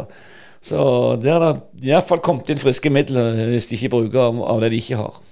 [0.60, 0.80] så
[1.22, 4.82] der er det iallfall kommet inn friske midler hvis de ikke bruker av det de
[4.82, 5.22] ikke har.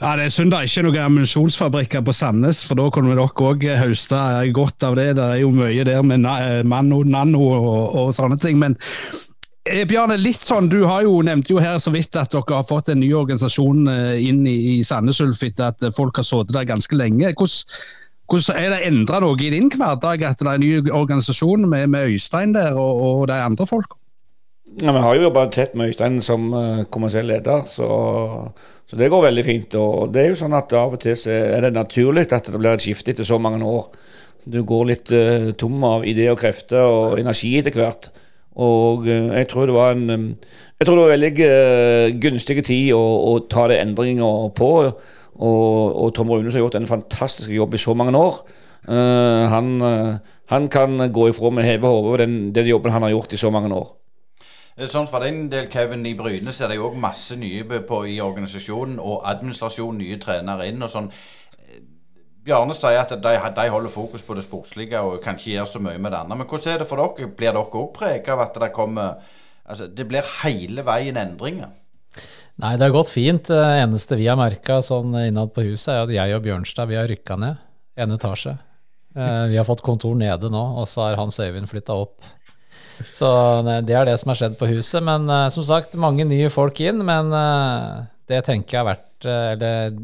[0.00, 3.26] Ja, Det er synd det er ikke noen ammunisjonsfabrikker på Sandnes, for da kunne dere
[3.28, 4.20] òg høste
[4.54, 5.12] godt av det.
[5.18, 6.26] Det er jo mye der med
[6.68, 8.58] Manno, Nanno og, og sånne ting.
[8.60, 8.76] Men
[9.68, 12.68] eh, Bjarne, litt sånn, du har jo nevnte jo her så vidt at dere har
[12.68, 16.26] fått en ny organisasjon eh, inn i, i Sandnes Ulf etter at eh, folk har
[16.28, 17.32] sittet der ganske lenge.
[17.32, 17.80] Hvordan,
[18.32, 21.90] hvordan Er det endra noe i din hverdag at det er en ny organisasjon med,
[21.94, 24.01] med Øystein der og, og de andre folka?
[24.80, 27.88] Ja, Vi har jo jobba tett med Øystein som uh, kommersiell leder, så,
[28.88, 29.74] så det går veldig fint.
[29.76, 32.72] Og det er jo sånn at Av og til er det naturlig at det blir
[32.72, 33.90] et skifte etter så mange år.
[34.48, 38.08] Du går litt uh, tom av ideer og krefter og energi etter hvert.
[38.56, 42.64] Og uh, jeg tror det var en eh, Jeg tror det var veldig uh, gunstig
[42.64, 44.72] tid å, å ta de endringer på.
[45.42, 48.42] Og, og Tom Runes har gjort en fantastisk jobb i så mange år.
[48.88, 53.02] Eh, han, eh, han kan gå ifra med heve hodet over den, den jobben han
[53.02, 54.01] har gjort i så mange år.
[54.76, 57.64] Eh, Sånn For din del, Kevin, i Bryne så er det jo òg masse nye
[57.64, 61.10] på, i organisasjonen og administrasjonen, nye trenere inn og sånn.
[61.68, 61.82] Eh,
[62.42, 65.82] Bjarne sier at de, de holder fokus på det sportslige og kan ikke gjøre så
[65.84, 66.40] mye med det andre.
[66.40, 67.28] Men hvordan er det for dere?
[67.36, 69.22] Blir dere òg preget av at det kommer
[69.62, 71.70] Altså, det blir hele veien endringer?
[72.60, 73.46] Nei, det har gått fint.
[73.46, 76.98] Det eneste vi har merka sånn innad på huset, er at jeg og Bjørnstad vi
[76.98, 77.60] har rykka ned
[78.02, 78.56] en etasje.
[79.14, 82.26] Eh, Vi har fått kontor nede nå, og så har Hans Øyvind flytta opp.
[83.10, 83.28] Så
[83.86, 85.02] det er det som har skjedd på huset.
[85.04, 87.02] Men uh, som sagt, mange nye folk inn.
[87.06, 89.94] Men uh, det tenker jeg har vært eh, Eller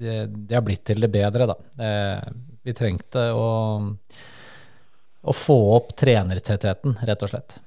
[0.00, 1.56] det, det har blitt til det bedre, da.
[1.84, 2.30] Eh,
[2.64, 3.48] vi trengte å,
[5.20, 7.58] å få opp trenertettheten, rett og slett.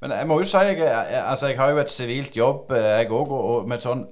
[0.00, 0.88] Men jeg må jo si, jeg,
[1.20, 3.32] altså jeg har jo et sivilt jobb, jeg òg.
[3.36, 4.06] Og, sånn,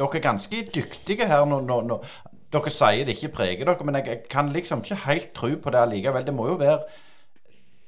[0.00, 2.10] dere er ganske dyktige her når, når, når
[2.50, 5.70] Dere sier det ikke preger dere, men jeg, jeg kan liksom ikke helt tro på
[5.70, 6.24] det allikevel.
[6.26, 6.80] Det må jo være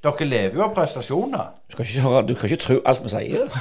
[0.02, 1.52] Dere lever jo av prestasjoner.
[1.70, 3.46] Du kan ikke, høre, du kan ikke tro alt vi sier.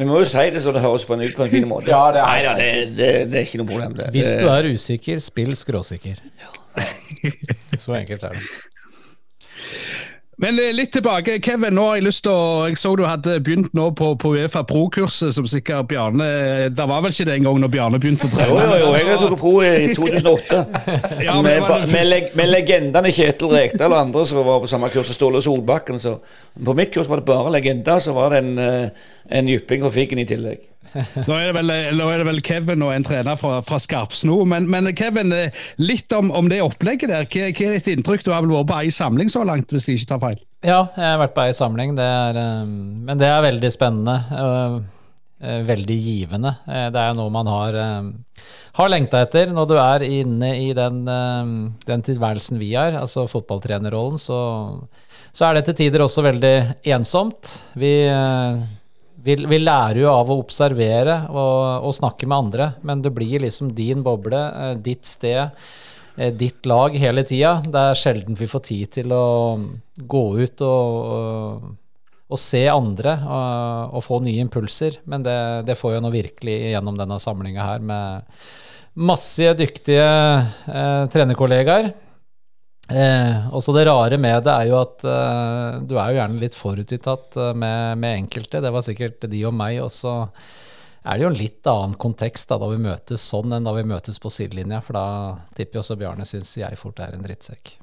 [0.00, 1.90] Vi må jo si det så det høres på en, ut på en fin måte.
[1.92, 3.96] Ja, det er Neida, det, det, det er ikke noe problem.
[3.98, 4.06] Det.
[4.14, 6.22] Hvis du er usikker, spill skråsikker.
[7.82, 8.44] Så enkelt er det.
[10.40, 11.74] Men eh, litt tilbake, Kevin.
[11.76, 14.62] nå har Jeg lyst til å, jeg så du hadde begynt nå på, på Uefa
[14.68, 16.28] Pro-kurset, som sikkert Bjarne
[16.72, 18.78] Det var vel ikke det engang når Bjarne begynte å Jo, trene?
[18.80, 20.62] jo, jo, jeg tok pro i 2008.
[21.26, 24.88] Ja, med, den med, leg, med legendene Kjetil Rekdal og andre som var på samme
[24.94, 26.00] kurs, som Ståle Solbakken.
[26.00, 26.16] Så
[26.56, 29.08] på mitt kurs var det bare legender, så var det en, eh,
[29.40, 30.69] en jypping og Figgen i tillegg.
[30.90, 34.40] Nå er, vel, nå er det vel Kevin og en trener fra, fra Skarpsno.
[34.48, 35.30] Men, men Kevin,
[35.78, 37.26] litt om, om det opplegget der.
[37.30, 38.24] Hva, hva er ditt inntrykk?
[38.26, 40.40] Du har vel vært på ei samling så langt, hvis jeg ikke tar feil?
[40.66, 42.64] Ja, jeg har vært på ei samling, det er, eh,
[43.06, 44.16] men det er veldig spennende.
[44.40, 44.80] eh,
[45.40, 46.50] Veldig givende.
[46.68, 48.42] Eh, Det er noe man har, eh,
[48.76, 51.54] har lengta etter når du er inne i den, eh,
[51.86, 54.40] den tilværelsen vi er, altså fotballtrenerrollen, så,
[55.32, 56.52] så er det til tider også veldig
[56.92, 57.54] ensomt.
[57.80, 58.60] Vi, eh,
[59.24, 63.44] vi, vi lærer jo av å observere og, og snakke med andre, men det blir
[63.44, 65.42] liksom din boble, eh, ditt sted
[66.16, 67.58] eh, ditt lag hele tida.
[67.66, 69.26] Det er sjelden vi får tid til å
[70.00, 71.68] gå ut og,
[72.30, 73.16] og, se andre
[73.90, 75.00] og få nye impulser.
[75.10, 78.36] Men det, det får jeg nå virkelig gjennom denne samlinga her med
[79.00, 81.92] masse dyktige eh, trenerkollegaer.
[82.90, 86.56] Eh, også det rare med det er jo at eh, du er jo gjerne litt
[86.58, 88.62] forutinntatt eh, med, med enkelte.
[88.64, 89.78] Det var sikkert de og meg.
[89.84, 90.14] Og så
[91.04, 93.86] er det jo en litt annen kontekst da, da vi møtes sånn enn da vi
[93.86, 94.82] møtes på sidelinja.
[94.82, 95.06] For da
[95.54, 97.76] tipper jo også Bjarne syns jeg fort er en drittsekk.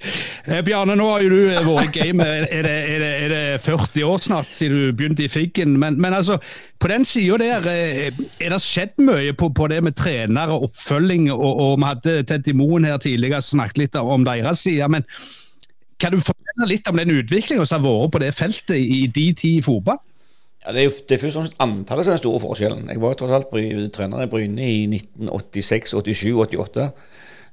[0.00, 2.46] Eh, Bjarne, nå har jo du vært i gamet.
[2.48, 5.76] Er er, er det 40 år snart siden du begynte i Figgen?
[5.80, 6.38] Men, men altså,
[6.80, 10.70] på den sida der, eh, er det skjedd mye på, på det med trenere og
[10.70, 11.28] oppfølging?
[11.34, 14.88] Og, og vi hadde Teddy Moen her tidligere snakket litt om deres side.
[14.88, 15.04] Men
[16.00, 19.26] kan du fortelle litt om den utviklinga som har vært på det feltet i de
[19.36, 20.00] tid i fotball?
[20.60, 22.88] Ja, det er jo det er først og fremst antallet som er den store forskjellen.
[22.92, 23.52] Jeg var tross alt
[23.96, 26.90] trener i Bryne i 1986, 87, 88.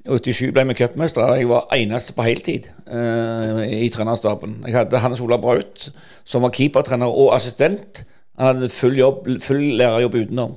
[0.08, 1.40] I 87 ble vi cupmestere.
[1.42, 4.62] Jeg var eneste på heltid eh, i trenerstaben.
[4.66, 5.90] Jeg hadde Hannes Ola Braut,
[6.24, 8.06] som var keepertrener og assistent.
[8.40, 10.56] Han hadde full, jobb, full lærerjobb utenom.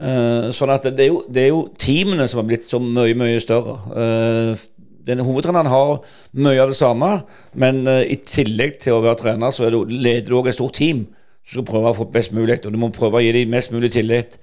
[0.00, 3.16] Eh, sånn at det er, jo, det er jo teamene som har blitt så mye,
[3.20, 3.76] mye større.
[4.00, 4.62] Eh,
[5.10, 5.98] den Hovedtreneren har
[6.40, 7.10] mye av det samme,
[7.52, 10.78] men eh, i tillegg til å være trener, så du, leder du også et stort
[10.80, 11.04] team.
[11.44, 13.74] Du skal prøve å få best mulig, og du må prøve å gi dem mest
[13.74, 14.38] mulig tillit.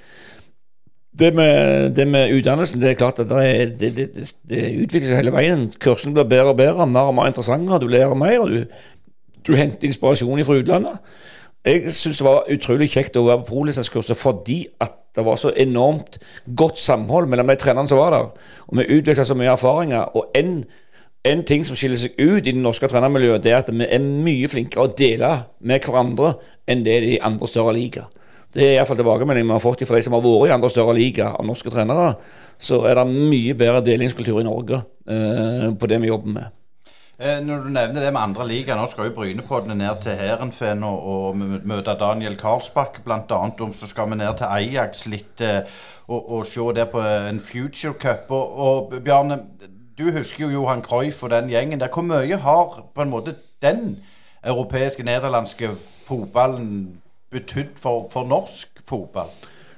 [1.17, 5.07] Det med, det med utdannelsen, det er klart at det, er, det, det, det, utvikler
[5.09, 5.63] seg hele veien.
[5.81, 8.65] Kursene blir bedre og bedre, mer og mer interessante, du lærer mer, og du,
[9.47, 10.99] du henter inspirasjon fra utlandet.
[11.67, 15.51] Jeg syns det var utrolig kjekt å være på prolisenskurset fordi at det var så
[15.57, 16.19] enormt
[16.55, 18.29] godt samhold mellom de trenerne som var der.
[18.67, 20.13] Og vi utvikla så mye erfaringer.
[20.15, 20.61] Og en,
[21.27, 24.05] en ting som skiller seg ut i det norske trenermiljøet, det er at vi er
[24.05, 26.37] mye flinkere å dele med hverandre
[26.69, 28.07] enn det de andre større liker.
[28.53, 30.95] Det er iallfall tilbakemeldingen vi har fått fra de som har vært i andre større
[30.95, 32.13] liga av norske trenere.
[32.57, 36.53] Så er det mye bedre delingskultur i Norge eh, på det vi jobber med.
[37.19, 40.83] Eh, når du nevner det med andre liga, nå skal jo Brynepoddene ned til Hærenfen
[40.85, 43.39] og, og møte Daniel Karlsbakk bl.a.
[43.65, 47.41] Om så skal vi ned til Ajax litt eh, og, og se det på en
[47.41, 48.29] Future Cup.
[48.29, 49.41] Og, og Bjarne,
[49.97, 51.91] du husker jo Johan Cruyff og den gjengen der.
[51.93, 53.97] Hvor mye har på en måte den
[54.45, 55.73] europeiske, nederlandske
[56.07, 57.01] fotballen
[57.33, 59.31] betydd for, for norsk fotball?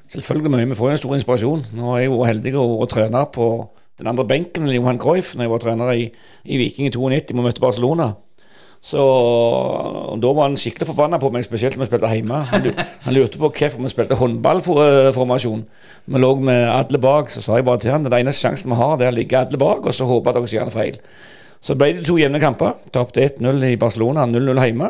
[0.10, 0.70] Selvfølgelig mye.
[0.72, 1.68] Vi får en stor inspirasjon.
[1.78, 3.50] Nå er jeg jo heldig å, være trene på
[4.00, 6.08] den andre benken med Johan Cruyff når jeg var trener i,
[6.45, 8.14] i Viking i 92 og møtte Barcelona.
[8.80, 9.04] Så
[10.24, 12.38] Da var han skikkelig forbanna på meg, spesielt når vi spilte hjemme.
[12.54, 12.70] Han,
[13.14, 15.66] lurte på hvorfor vi spilte håndballformasjon.
[16.08, 18.80] Vi lå med alle bak, så sa jeg bare til han den eneste sjansen vi
[18.80, 21.02] har, det er å ligge alle bak, og så håpe at dere gjør noe feil.
[21.60, 22.78] Så ble det to jevne kamper.
[22.95, 24.89] Tapte 1-0 i Barcelona, 0-0 hjemme.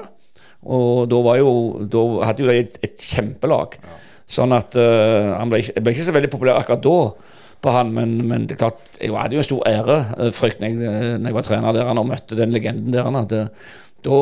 [0.65, 1.51] Og da, var jo,
[1.87, 3.77] da hadde jo de et, et kjempelag.
[4.29, 6.97] Sånn at uh, han ble, ble ikke så veldig populær akkurat da
[7.59, 10.91] på han, men, men det er klart, jeg hadde jo en stor ærefrykt når, jeg-
[10.93, 13.03] eh, når jeg var trener der han og møtte den legenden der.
[13.03, 13.41] han hadde.
[14.05, 14.19] Da,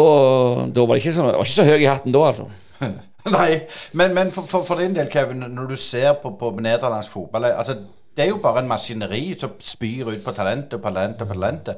[0.73, 2.47] da var det ikke så, var ikke så høy i hatten da, altså.
[3.37, 3.51] Nei,
[3.99, 7.49] men, men for, for, for din del, Kevin, når du ser på, på nederlandsk fotball
[7.51, 7.75] altså,
[8.15, 11.69] Det er jo bare en maskineri som spyr ut på talent og talent og talent.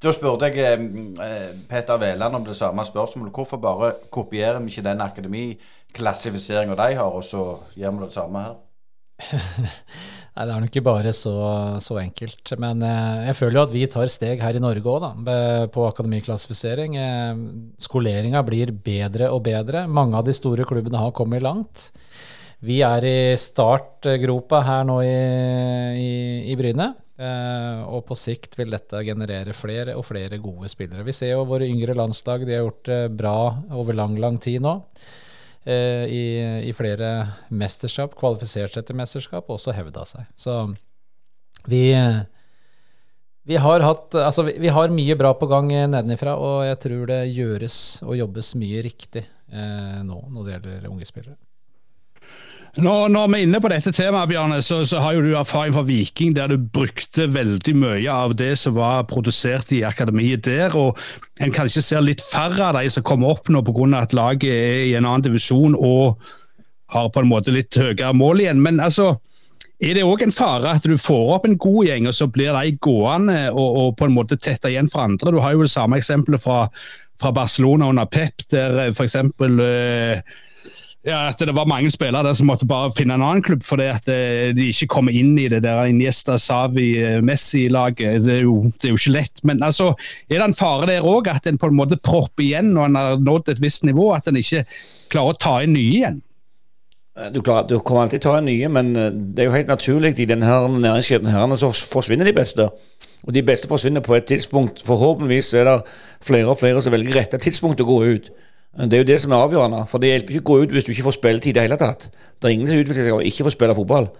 [0.00, 0.84] Da spurte jeg eh,
[1.20, 3.34] eh, Peter Veland om det samme spørsmålet.
[3.36, 7.44] Hvorfor bare kopierer vi ikke den akademiklassifiseringa de har, og så
[7.76, 8.54] gjør vi det samme her?
[10.30, 11.34] Nei, det er nok ikke bare så,
[11.84, 12.54] så enkelt.
[12.62, 15.28] Men eh, jeg føler jo at vi tar steg her i Norge òg,
[15.74, 16.96] på akademiklassifisering.
[17.84, 19.84] Skoleringa blir bedre og bedre.
[19.84, 21.90] Mange av de store klubbene har kommet langt.
[22.64, 25.14] Vi er i startgropa her nå i,
[26.00, 26.10] i,
[26.52, 26.94] i Bryne.
[27.20, 31.04] Eh, og på sikt vil dette generere flere og flere gode spillere.
[31.04, 33.36] Vi ser jo våre yngre landslag, de har gjort det bra
[33.76, 34.78] over lang, lang tid nå
[35.68, 36.24] eh, i,
[36.64, 37.10] i flere
[37.52, 40.30] mesterskap, kvalifisert seg til mesterskap, og også hevda seg.
[40.32, 40.56] Så
[41.68, 41.82] vi,
[43.44, 47.04] vi har hatt Altså, vi, vi har mye bra på gang nedenifra, og jeg tror
[47.12, 51.36] det gjøres og jobbes mye riktig eh, nå når det gjelder unge spillere.
[52.78, 55.74] Når, når vi er inne på dette temaet, Bjarne, så, så har jo du erfaring
[55.74, 60.76] fra Viking, der du brukte veldig mye av det som var produsert i akademiet der.
[60.78, 60.98] og
[61.42, 63.88] En kanskje ser litt færre av de som kommer opp nå pga.
[63.98, 66.20] at laget er i en annen divisjon og
[66.94, 68.62] har på en måte litt høyere mål igjen.
[68.62, 69.16] Men altså,
[69.82, 72.54] er det òg en fare at du får opp en god gjeng, og så blir
[72.54, 75.34] de gående og, og på en måte tetta igjen for andre?
[75.34, 76.68] Du har jo det samme eksempelet fra,
[77.18, 79.18] fra Barcelona under Pep, der f.eks.
[81.06, 83.86] Ja, at det var mange spillere der som måtte bare finne en annen klubb fordi
[83.88, 88.20] at eh, de ikke kommer inn i det der Iniesta, Savi, eh, Messi-laget.
[88.26, 89.40] Det, det er jo ikke lett.
[89.48, 89.94] Men altså,
[90.28, 92.98] er det en fare der òg, at en på en måte propper igjen når en
[93.00, 94.10] har nådd et visst nivå?
[94.12, 94.66] At en ikke
[95.12, 96.20] klarer å ta inn nye igjen?
[97.32, 100.28] Du, klarer, du kommer alltid ta nye, men eh, det er jo helt naturlig i
[100.28, 102.68] denne næringskjeden her, så forsvinner de beste.
[103.24, 104.84] Og de beste forsvinner på et tidspunkt.
[104.84, 105.78] Forhåpentligvis er det
[106.24, 108.30] flere og flere som velger rette tidspunkt å gå ut.
[108.70, 109.84] Det er jo det som er avgjørende.
[109.90, 111.78] For det hjelper ikke å gå ut hvis du ikke får spilletid i det hele
[111.80, 112.10] tatt.
[112.10, 114.10] Det er ingen som utvikler seg av ikke få spille fotball.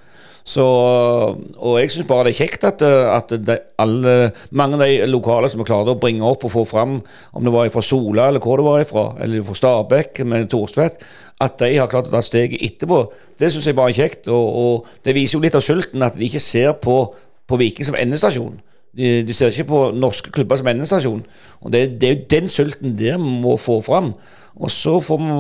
[0.51, 4.15] Så, og jeg syns bare det er kjekt at, eh, at de, alle,
[4.57, 6.97] mange av de lokale som vi klarte å bringe opp og få fram,
[7.37, 11.05] om det var fra Sola eller hvor det var ifra, eller fra Stabekk med Thorstvedt,
[11.45, 13.03] at de har klart å ta steget etterpå.
[13.39, 14.29] Det syns jeg bare er kjekt.
[14.33, 16.97] Og, og det viser jo litt av sulten at de ikke ser på,
[17.49, 18.59] på Viking som endestasjon.
[18.97, 21.25] De, de ser ikke på norske klubber som endestasjon.
[21.61, 24.15] Og det, det er jo den sulten der vi må få fram.
[24.59, 25.35] Og så får vi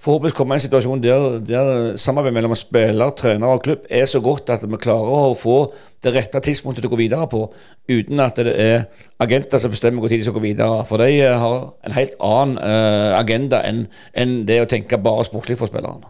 [0.00, 4.20] forhåpentligvis komme i en situasjon der, der samarbeidet mellom spiller, trener og klubb er så
[4.24, 5.58] godt at vi klarer å få
[6.04, 7.42] det rette tidspunktet til å gå videre på,
[7.90, 8.86] uten at det er
[9.20, 10.86] agenter som bestemmer hvor tid de skal gå videre.
[10.88, 13.84] For de har en helt annen eh, agenda enn
[14.16, 16.08] enn det å tenke bare sportslig for spillerne.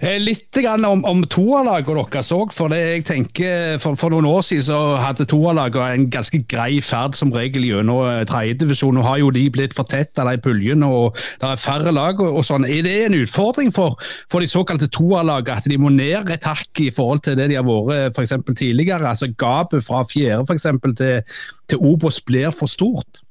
[0.00, 0.56] Eh, Litt
[0.88, 2.52] om, om toerlaget deres òg.
[2.56, 7.16] For jeg tenker, for, for noen år siden så hadde toalaget en ganske grei ferd
[7.18, 8.96] som regel gjennom eh, tredjedivisjon.
[8.98, 12.20] Nå har jo de blitt fortetta, de puljene, og det er færre lag.
[12.20, 12.68] og, og sånn.
[12.68, 13.98] Er det en utfordring for,
[14.32, 17.60] for de såkalte toerlagene at de må ned et hakk i forhold til det de
[17.60, 19.04] har vært for tidligere?
[19.12, 21.20] Altså Gapet fra fjerde for eksempel, til,
[21.68, 23.23] til Obos blir for stort?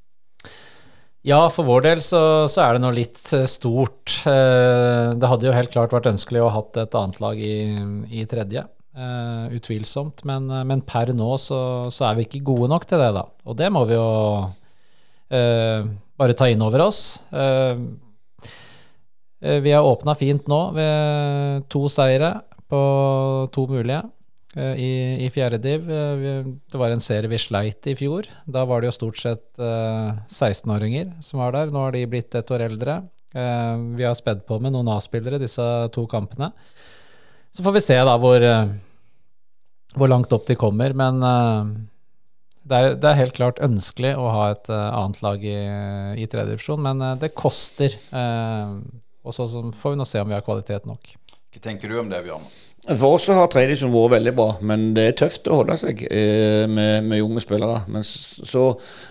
[1.23, 2.19] Ja, for vår del så,
[2.51, 4.11] så er det nå litt eh, stort.
[4.27, 7.53] Eh, Det hadde jo helt klart vært ønskelig å ha hatt et annet lag i,
[8.11, 8.65] i tredje.
[8.95, 10.25] eh, utvilsomt.
[10.27, 11.61] Men, men per nå så,
[11.93, 13.23] så er vi ikke gode nok til det, da.
[13.47, 14.07] Og det må vi jo
[14.43, 15.87] uh,
[16.19, 16.99] bare ta inn over oss.
[17.31, 17.77] Eh,
[19.63, 22.29] vi har åpna fint nå ved to seire
[22.71, 22.83] på
[23.51, 24.03] to mulige
[24.59, 24.91] i,
[25.25, 25.87] i fjerde div.
[25.89, 28.27] Eh, Det var en serie vi sleit i fjor.
[28.45, 31.71] Da var det jo stort sett eh, 16-åringer som var der.
[31.73, 32.99] Nå har de blitt et år eldre.
[33.33, 36.51] Eh, vi har spedd på med noen A-spillere disse to kampene.
[37.53, 38.69] Så får vi se da hvor, eh,
[39.97, 40.93] hvor langt opp de kommer.
[40.97, 41.71] Men eh,
[42.63, 45.57] det er, det er helt klart ønskelig å ha et eh, annet lag i,
[46.23, 47.97] i tredje divisjon, men eh, det koster.
[48.13, 48.77] eh,
[49.23, 51.11] og så får vi nå se om vi har kvalitet nok.
[51.53, 52.43] Hva tenker du om det, Bjørn?
[52.83, 56.65] For oss har tredjedivisjon vært veldig bra, men det er tøft å holde seg eh,
[56.67, 57.85] med, med unge spillere.
[57.87, 58.65] Men så,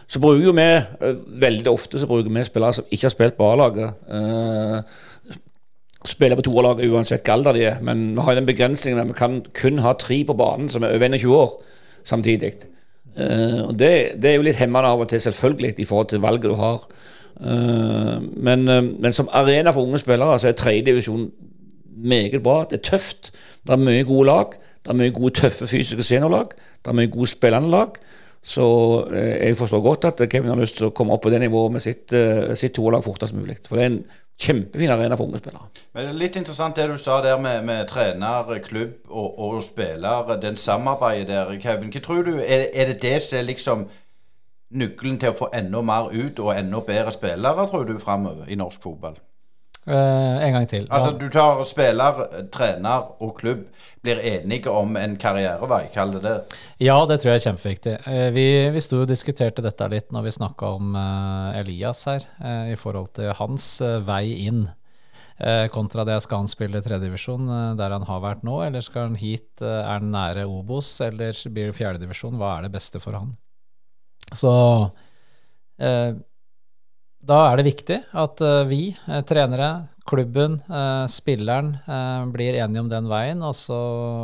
[0.05, 3.47] så bruker vi eh, veldig ofte så bruker vi spillere som ikke har spilt på
[3.49, 4.03] A-laget.
[4.13, 5.39] Eh,
[6.05, 9.17] spiller på toerlaget uansett hva alder de er, men vi har den begrensningen at vi
[9.17, 11.57] kan kun ha tre på banen som er over 21 år.
[12.05, 12.53] samtidig.
[13.17, 16.21] Eh, og det, det, er jo litt hemmende av og til, selvfølgelig, i forhold til
[16.21, 16.85] valget du har.
[17.41, 18.69] Eh, men,
[19.01, 21.31] men, som arena for unge spillere så er tredjedivisjon
[22.05, 22.67] meget bra.
[22.69, 23.33] Det er tøft.
[23.67, 24.57] Det er mye gode lag.
[24.83, 26.57] Det er mye gode, tøffe fysiske seniorlag.
[26.83, 28.01] Det er mye gode spillende lag.
[28.43, 28.65] Så
[29.15, 31.77] eh, jeg forstår godt at Kevin har lyst til å komme opp på det nivået
[31.77, 33.61] med sitt, uh, sitt toerlag fortest mulig.
[33.69, 34.01] For det er en
[34.43, 35.69] kjempefin arena for unge spillere.
[35.95, 40.35] Men Litt interessant det du sa der med, med trener, klubb og, og spiller.
[40.43, 41.93] Den samarbeidet der, Kevin.
[41.95, 43.87] Hva tror du, er, er det det som er liksom
[44.73, 48.59] nøkkelen til å få enda mer ut og enda bedre spillere, tror du, framover i
[48.59, 49.21] norsk fotball?
[49.83, 50.85] Uh, en gang til.
[50.95, 52.21] Altså Du tar spiller,
[52.55, 53.65] trener og klubb
[54.03, 56.35] blir enige om en karrierevei, kall det det.
[56.79, 57.95] Ja, det tror jeg er kjempeviktig.
[58.07, 58.45] Uh, vi,
[58.77, 62.29] vi sto og diskuterte dette litt når vi snakka om uh, Elias her,
[62.71, 63.67] i forhold til hans
[64.07, 64.69] vei inn.
[65.75, 69.59] kontra det skal han spille tredjedivisjon der han har vært nå, eller skal han hit,
[69.59, 72.37] er han nære Obos, eller blir det fjerdedivisjon?
[72.39, 73.33] Hva er det beste for han?
[74.31, 74.53] Så
[77.23, 79.71] da er det viktig at uh, vi, uh, trenere,
[80.09, 81.77] klubben, uh, spilleren,
[82.35, 83.79] blir enige om den veien og, så,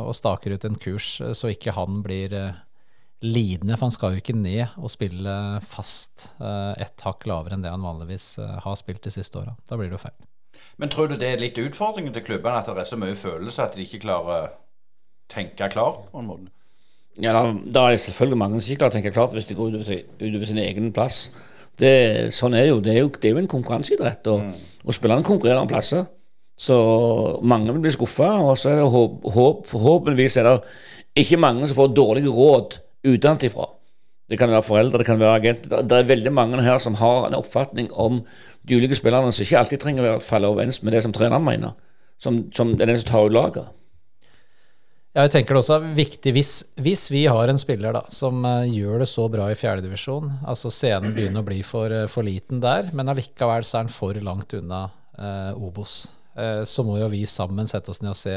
[0.09, 2.35] og staker ut en kurs, så ikke han blir
[3.23, 3.77] lidende.
[3.77, 5.33] For han skal jo ikke ned og spille
[5.67, 8.33] fast ett hakk lavere enn det han vanligvis
[8.63, 9.55] har spilt de siste åra.
[9.67, 10.15] Da blir det jo feil.
[10.79, 13.63] Men tror du det er litt utfordringen til klubbene, at det er så mye følelse
[13.63, 14.49] at de ikke klarer å
[15.31, 16.51] tenke klart på en måte?
[17.19, 20.47] Ja, da, er selvfølgelig mange som ikke klarer å tenke klart hvis de går utover
[20.47, 21.29] sin egen plass.
[21.79, 21.95] Det,
[22.35, 22.79] sånn er det jo.
[22.83, 24.29] Det er jo, det er jo en konkurranseidrett.
[24.31, 24.79] Og, mm.
[24.85, 26.05] og spillerne konkurrerer om plasser.
[26.59, 26.75] Så
[27.47, 28.33] mange vil bli skuffa.
[28.43, 30.55] Og så er det håp, håp, forhåpentligvis er det
[31.23, 33.69] ikke mange som får dårlige råd utenfra.
[34.29, 35.81] Det kan være foreldre, det kan være agenter.
[35.81, 38.21] Det er veldig mange her som har en oppfatning om
[38.69, 41.73] de ulike spillerne som ikke alltid trenger å falle overens med det som treneren mener.
[42.21, 43.71] Som, som er den som tar ut laget.
[45.17, 48.61] Jeg tenker det også er viktig hvis, hvis vi har en spiller da, som uh,
[48.69, 52.61] gjør det så bra i fjerdedivisjon, altså scenen begynner å bli for, uh, for, liten
[52.61, 54.83] der, men allikevel så er han for langt unna
[55.17, 56.11] uh, Obos.
[56.63, 58.35] så må jo vi sammen sette oss ned og se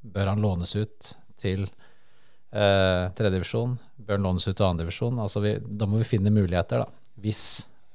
[0.00, 1.10] bør han lånes ut
[1.40, 5.20] til uh, tredjedivisjon, bør han lånes ut til andredivisjon.
[5.22, 6.88] Altså da må vi finne muligheter, da.
[7.20, 7.44] Hvis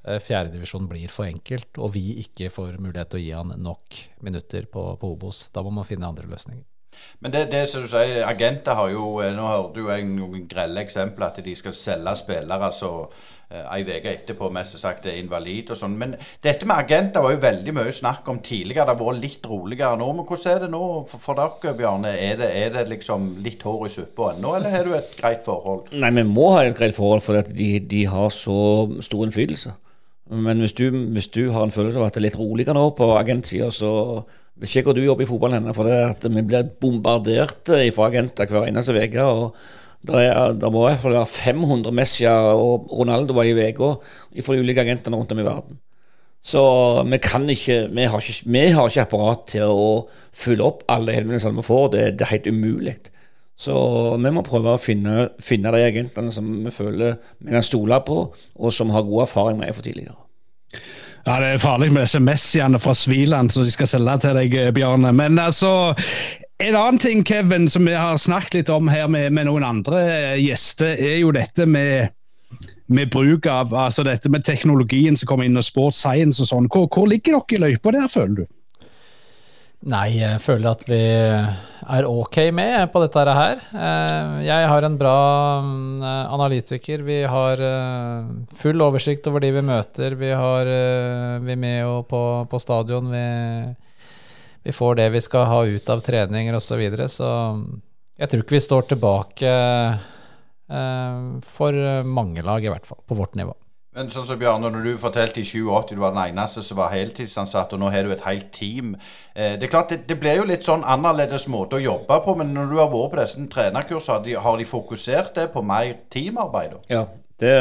[0.08, 4.02] uh, fjerdedivisjon blir for enkelt, og vi ikke får mulighet til å gi han nok
[4.26, 6.66] minutter på, på Obos, da må man finne andre løsninger.
[7.24, 10.84] Men det, det som du sier, agenter har jo eh, Nå hørte du noen grelle
[10.84, 12.92] eksempler at de skal selge spillere så
[13.50, 15.96] eh, ei uke etterpå mest sagt er invalid og sånn.
[16.00, 18.86] Men dette med agenter var jo veldig mye snakk om tidligere.
[18.86, 20.12] Det har vært litt roligere nå.
[20.18, 22.14] Men hvordan er det nå for, for dere, Bjarne?
[22.14, 25.42] Er det, er det, liksom litt hår i suppa ennå, eller har du et greit
[25.48, 25.90] forhold?
[25.96, 28.60] Nei, vi må ha et greit forhold, for de, de har så
[29.06, 29.74] stor innflytelse.
[30.34, 32.88] Men hvis du, hvis du har en følelse av at det er litt roligere nå
[32.98, 34.24] på agentsida, så
[34.64, 38.48] ikke hvor du jobber i fotballen for det at vi blir bombardert eh, fra agenter
[38.48, 39.24] hver eneste uke.
[39.24, 39.56] og
[40.06, 43.96] det, må i hvert fall være 500 Messi og Ronaldo i uka
[44.46, 45.80] fra de ulike agentene rundt om i verden.
[46.46, 46.62] Så
[47.10, 49.88] vi kan ikke vi, har ikke vi har ikke apparat til å
[50.32, 51.88] fylle opp alle henvendelsene vi får.
[51.96, 52.96] Det, det, er helt umulig.
[53.58, 53.74] Så
[54.22, 58.20] vi må prøve å finne, finne de agentene som vi føler vi kan stole på,
[58.30, 60.25] og som har god erfaring med fra tidligere.
[61.26, 64.72] Ja, Det er farlig med SMS-ene fra Sviland som de skal selge til deg, eh,
[64.72, 65.10] Bjarne.
[65.12, 65.96] Men altså,
[66.62, 70.04] en annen ting Kevin, som vi har snakket litt om her med, med noen andre
[70.06, 72.14] eh, gjester, er jo dette med,
[72.88, 76.70] med bruk av altså dette med teknologien som kommer inn, og sports science og sånn.
[76.70, 78.46] Hvor, hvor ligger dere i løypa der, føler du?
[79.86, 83.60] Nei, jeg føler at vi er ok med på dette her.
[83.70, 85.18] Eh, jeg har en bra
[85.62, 86.00] mm,
[86.34, 87.04] analytiker.
[87.06, 90.16] Vi har eh, full oversikt over de vi møter.
[90.18, 93.12] Vi har eh, vi med på, på stadion.
[93.14, 93.26] Vi,
[94.66, 96.72] vi, får det vi skal ha ut av treninger osv.
[96.72, 97.08] Så, videre.
[97.12, 97.30] så
[98.18, 99.54] jeg tror ikke vi står tilbake
[101.46, 101.78] for
[102.10, 103.04] mange lag, i hvert fall.
[103.06, 103.54] På vårt nivå.
[103.96, 106.92] Men sånn som Bjarne, når du fortalte i 87 du var den eneste som var
[106.92, 108.98] heltidsansatt, og nå har du et helt team.
[109.32, 112.36] Eh, det er klart, det, det blir jo litt sånn annerledes måte å jobbe på,
[112.36, 115.64] men når du har vært på disse trenerkursene, har de, har de fokusert det på
[115.64, 116.76] mer teamarbeid?
[116.92, 117.06] Ja,
[117.40, 117.56] det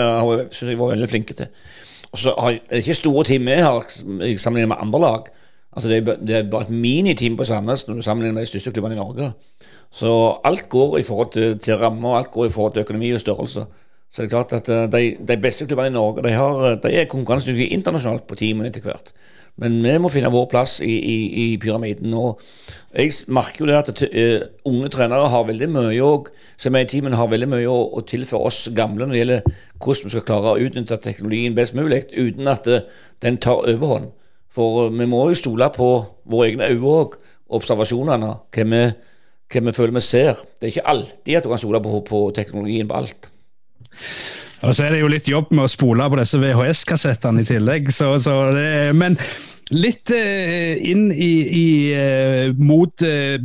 [0.51, 1.55] syns jeg var veldig flinke til.
[2.11, 5.31] Og så er det ikke store team vi har sammenlignet med andre lag.
[5.75, 8.51] Altså det, er, det er bare et miniteam på Sandnes når du sammenligner med de
[8.53, 9.33] største klubbene i Norge.
[9.95, 10.11] Så
[10.47, 13.67] alt går i forhold til, til rammer, alt går i forhold til økonomi og størrelse.
[14.15, 16.77] Så det er klart at eh, de, de beste klubbene i Norge de, har, eh,
[16.79, 19.11] de er konkurransedyktige internasjonalt på teamene etter hvert.
[19.59, 22.15] Men vi må finne vår plass i, i, i pyramiden.
[22.15, 22.41] og
[22.95, 26.09] Jeg merker jo det at uh, unge trenere har veldig mye
[26.59, 29.53] som er i teamen har veldig mye å, å, tilføre oss gamle når det gjelder
[29.79, 32.83] hvordan vi skal klare å utnytte teknologien best mulig, uten at uh,
[33.23, 34.11] den tar overhånd.
[34.55, 35.91] For vi må jo stole på
[36.31, 37.15] våre egne øyne og
[37.55, 38.83] observasjonene, hva vi,
[39.55, 40.43] hva vi føler vi ser.
[40.59, 43.31] Det er ikke alltid at du kan stole på, på teknologien på alt.
[44.65, 47.91] Og så er det jo litt jobb med å spole på disse VHS-kassettene i tillegg.
[47.93, 49.19] Så, så det, men
[49.73, 51.67] litt eh, inn i, i
[51.97, 53.37] eh, mot eh,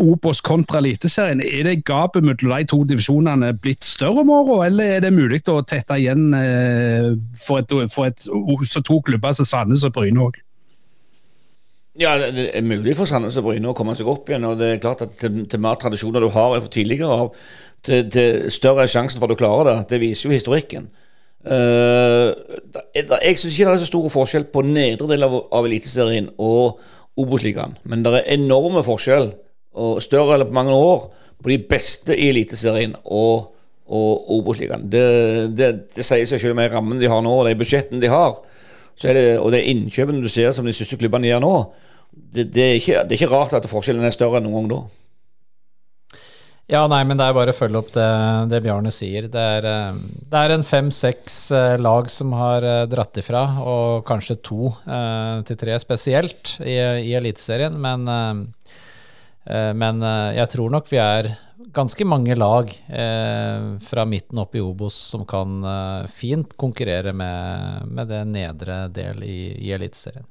[0.00, 1.42] Obos kontra Eliteserien.
[1.44, 5.42] Er det gapet mellom de to divisjonene blitt større om året, eller er det mulig
[5.48, 8.28] å tette igjen eh, for, et, for et,
[8.68, 10.42] så to klubber som Sandnes og Bryne òg?
[11.98, 14.46] Ja, det er mulig for Sandnes og Bryne å komme seg opp igjen.
[14.46, 17.32] og det er klart at Til, til mer tradisjoner du har for tidligere av,
[17.84, 19.76] til, til, større er sjansen for at du klarer det.
[19.92, 20.88] Det viser jo historikken.
[21.46, 22.34] Uh,
[22.74, 26.32] da, jeg syns ikke det er så stor forskjell på nedre del av, av Eliteserien
[26.36, 26.80] og
[27.18, 27.78] Obos-ligaen.
[27.88, 29.32] Men det er enorme forskjell,
[29.78, 31.08] og større eller på mange år,
[31.38, 33.54] på de beste i Eliteserien og,
[33.86, 34.88] og Obos-ligaen.
[34.90, 35.04] Det,
[35.54, 38.38] det, det, sier seg selv med rammen de har nå, og de budsjettene de har.
[38.98, 41.54] Det, og det innkjøpene du ser som de største klubbene gjør nå,
[42.34, 44.80] det, er ikke, det, er ikke, rart at forskjellen er større enn noen gang da.
[46.68, 48.06] Ja, nei, men det er bare å følge opp det,
[48.50, 49.24] det Bjarne sier.
[49.32, 54.04] Det er, eh, det er en fem-seks eh, lag som har eh, dratt ifra, og
[54.08, 56.76] kanskje to eh, til tre spesielt i,
[57.08, 57.78] i Eliteserien.
[57.80, 60.04] Men, eh, men
[60.36, 61.30] jeg tror nok vi er
[61.72, 65.64] ganske mange lag eh, fra midten opp i Obos som kan
[66.12, 70.28] fint konkurrere med, med det nedre del i, i Eliteserien.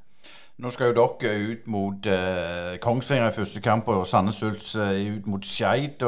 [0.58, 5.04] Nå skal jo dere ut mot eh, Kongsvinger i første kamp, og Sandnes Ulf eh,
[5.14, 6.02] ut mot Skeid.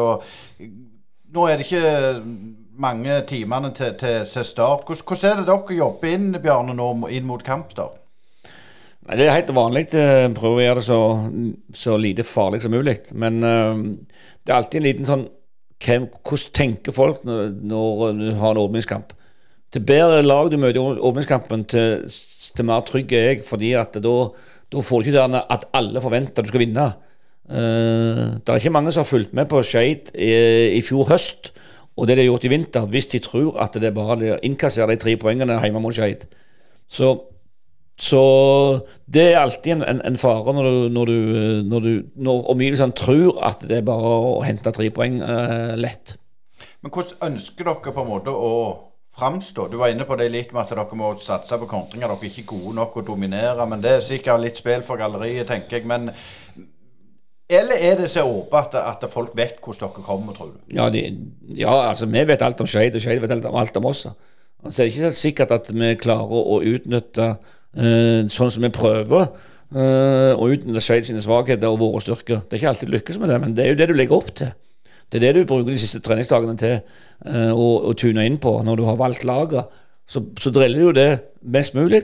[1.29, 2.23] Nå er det ikke
[2.79, 4.87] mange timene til, til, til start.
[4.87, 7.99] Hvordan, hvordan, er det dere jobber inn Bjarne, nå inn mot kampstart?
[9.09, 9.87] Det er helt vanlig.
[9.93, 10.99] Eh, prøve å gjøre det så,
[11.73, 12.97] så lite farlig som mulig.
[13.13, 13.77] Men uh,
[14.41, 15.29] det er alltid en liten sånn
[15.79, 19.13] hvem, Hvordan tenker folk når, når du har en åpningskamp?
[19.73, 22.07] Til bedre lag du møter i åpningskampen, til,
[22.55, 23.43] til, mer trygg er jeg.
[23.45, 24.15] fordi at da,
[24.73, 26.87] da får du ikke det at alle forventer at du skal vinne.
[27.49, 30.33] Uh, det er ikke mange som har fulgt med på Skeid i,
[30.77, 31.49] i, fjor høst
[31.97, 34.37] og det de har gjort i vinter, hvis de tror at det er bare å
[34.45, 36.27] innkassere de tre poengene hjemme mot Skeid.
[36.87, 37.09] Så,
[37.99, 38.21] så,
[39.05, 41.17] det er alltid en, en, en fare når, du, når, du,
[41.73, 46.15] når, du, når omgivelsene tror at det er bare å hente tre poeng uh, lett.
[46.79, 48.53] Men hvordan ønsker dere på en måte å
[49.19, 49.67] framstå?
[49.69, 52.07] Du var inne på det litt med at dere må satse på kontringer.
[52.07, 53.67] Dere er ikke gode nok å dominere.
[53.69, 55.89] Men det er sikkert litt spill for galleriet, tenker jeg.
[55.89, 56.09] Men
[57.49, 60.57] eller er det så åpent at, at, folk vet hvordan dere kommer, tror du?
[60.75, 61.01] Ja, de,
[61.57, 64.03] ja altså vi vet alt om Skeid, og Skeid vet alt om, alt om oss.
[64.61, 69.31] Altså, det er ikke sikkert at vi klarer å utnytte uh, sånn som vi prøver.
[69.73, 72.43] Uh, å utnytte Skeid sine svakheter og våre styrker.
[72.45, 74.29] Det er ikke alltid lykkes med det, men det er jo det du legger opp
[74.37, 74.53] til.
[75.09, 76.79] Det er det du bruker de siste treningsdagene til
[77.25, 79.65] uh, å, tune inn på når du har valgt laget.
[80.09, 81.09] Så, så driller du det
[81.41, 82.03] mest mulig,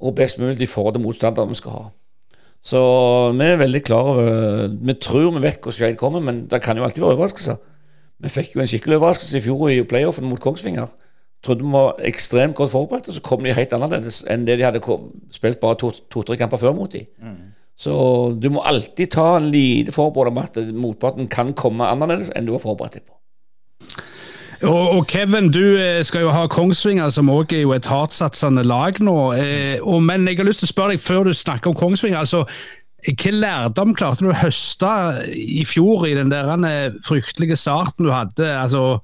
[0.00, 1.84] og best mulig i forhold til motstanderen vi skal ha.
[2.66, 2.80] Så
[3.36, 6.76] vi er veldig klar over Vi tror vi vet hvordan Skeid kommer, men det kan
[6.76, 7.56] jo alltid være overraskelser.
[8.18, 10.88] Vi fikk jo en skikkelig overraskelse i fjor i playoffen mot Kongsvinger.
[11.44, 14.64] Trodde vi var ekstremt godt forberedt, og så kom de helt annerledes enn det de
[14.66, 14.80] hadde
[15.32, 17.06] spilt bare to-tre to, kamper før mot dem.
[17.22, 17.36] Mm.
[17.76, 17.94] Så
[18.40, 22.54] du må alltid ta en lite forbehold om at motparten kan komme annerledes enn du
[22.56, 23.16] har forberedt deg på.
[24.64, 28.96] Og, Kevin, du eh, skal jo ha Kongsvinger, som òg er jo et hardtsatsende lag
[29.04, 29.18] nå.
[29.36, 32.22] Eh, men jeg har lyst til å spørre deg, før du snakker om Kongsvinger.
[32.24, 32.46] altså
[33.06, 34.88] hva lærdom klarte du å høste
[35.30, 38.48] i fjor i den der eh, fryktelige starten du hadde?
[38.48, 39.02] altså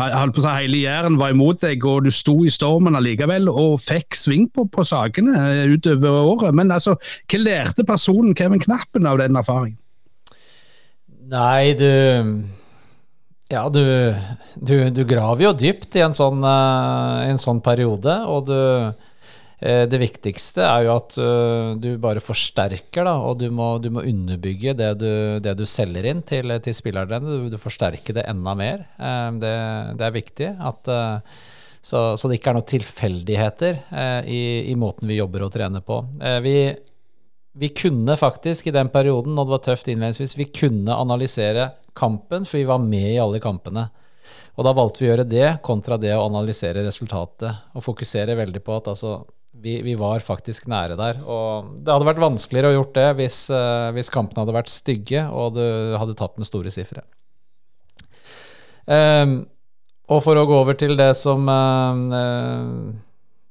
[0.00, 3.50] holdt på å si Hele Jæren var imot deg, og du sto i stormen allikevel
[3.50, 6.56] og fikk sving på, på sakene eh, utover året.
[6.56, 6.96] Men altså,
[7.28, 9.78] hva lærte personen Kevin Knappen av den erfaringen?
[11.32, 11.88] Nei, du
[13.52, 13.84] Ja, du,
[14.56, 18.56] du, du graver jo dypt i en sånn, uh, en sånn periode, og du
[19.62, 24.02] det viktigste er jo at uh, du bare forsterker, da, og du må, du må
[24.08, 25.10] underbygge det du,
[25.44, 27.20] det du, selger inn til, til spillerne.
[27.22, 28.82] Du, du, forsterker det enda mer.
[28.98, 29.52] Uh, det,
[30.00, 30.48] det, er viktig.
[30.58, 30.90] At,
[31.82, 33.78] så, så, det ikke er noen tilfeldigheter
[34.26, 35.96] i, i, måten vi jobber og trener på.
[36.42, 36.56] Vi,
[37.58, 42.46] vi, kunne faktisk i den perioden, når det var tøft innledningsvis, vi kunne analysere kampen,
[42.46, 43.88] for vi var med i alle kampene.
[44.56, 48.62] Og da valgte vi å gjøre det kontra det å analysere resultatet, og fokusere veldig
[48.64, 49.20] på at altså
[49.52, 51.20] vi, vi, var faktisk nære der.
[51.22, 55.26] Og det hadde vært vanskeligere å gjort det hvis, uh, hvis kampene hadde vært stygge
[55.28, 55.64] og du
[56.00, 57.04] hadde tapt med store sifre.
[58.86, 59.42] Um,
[60.10, 62.94] og for å gå over til det som uh,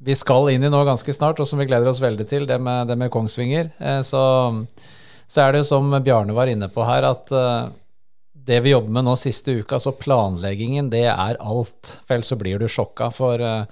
[0.04, 2.58] vi skal inn i nå ganske snart, og som vi gleder oss veldig til, det
[2.62, 4.24] med, det med Kongsvinger, uh, så,
[5.28, 7.32] så, er det jo som Bjarne var inne på her, at
[8.42, 11.98] det vi jobber med nå siste uka, altså planleggingen, det er alt.
[12.08, 13.12] For ellers så blir du sjokka.
[13.14, 13.64] For uh,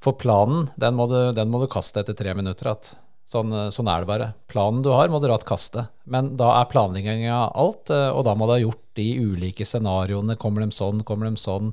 [0.00, 2.98] for planen, den må du, den må du kaste etter tre minutter igjen.
[3.30, 4.26] Sånn, sånn er det bare.
[4.50, 5.84] Planen du har, må du moderat kaste.
[6.10, 10.34] Men da er planlegginga alt, eh, og da må du ha gjort de ulike scenarioene.
[10.40, 11.68] Kommer de sånn, kommer de sånn?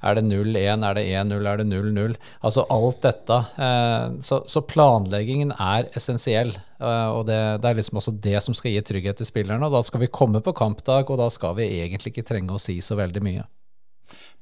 [0.00, 2.16] Er det 0-1, er det 1-0, er det 0-0?
[2.40, 3.36] Altså alt dette.
[3.66, 6.54] Eh, så, så planleggingen er essensiell.
[6.80, 9.68] eh, Og det, det er liksom også det som skal gi trygghet til spillerne.
[9.68, 12.64] Og da skal vi komme på kampdag, og da skal vi egentlig ikke trenge å
[12.64, 13.44] si så veldig mye.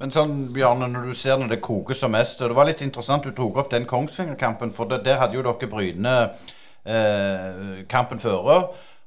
[0.00, 2.80] Men sånn, Bjarne, når du ser når det koker som mest og Det var litt
[2.82, 6.16] interessant du tok opp den Kongsvinger-kampen, for det, der hadde jo dere Bryne
[6.84, 8.58] eh, kampen føre.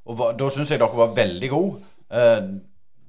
[0.05, 1.83] Og var, da syns jeg dere var veldig gode.
[2.13, 2.39] Eh,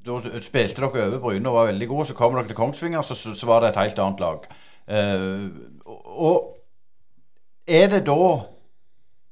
[0.06, 2.08] da spilte dere over Bryne og var veldig gode.
[2.10, 4.50] Så kom dere til Kongsvinger, så, så, så var det et helt annet lag.
[4.86, 5.48] Eh,
[5.86, 6.52] og
[7.66, 8.20] er det da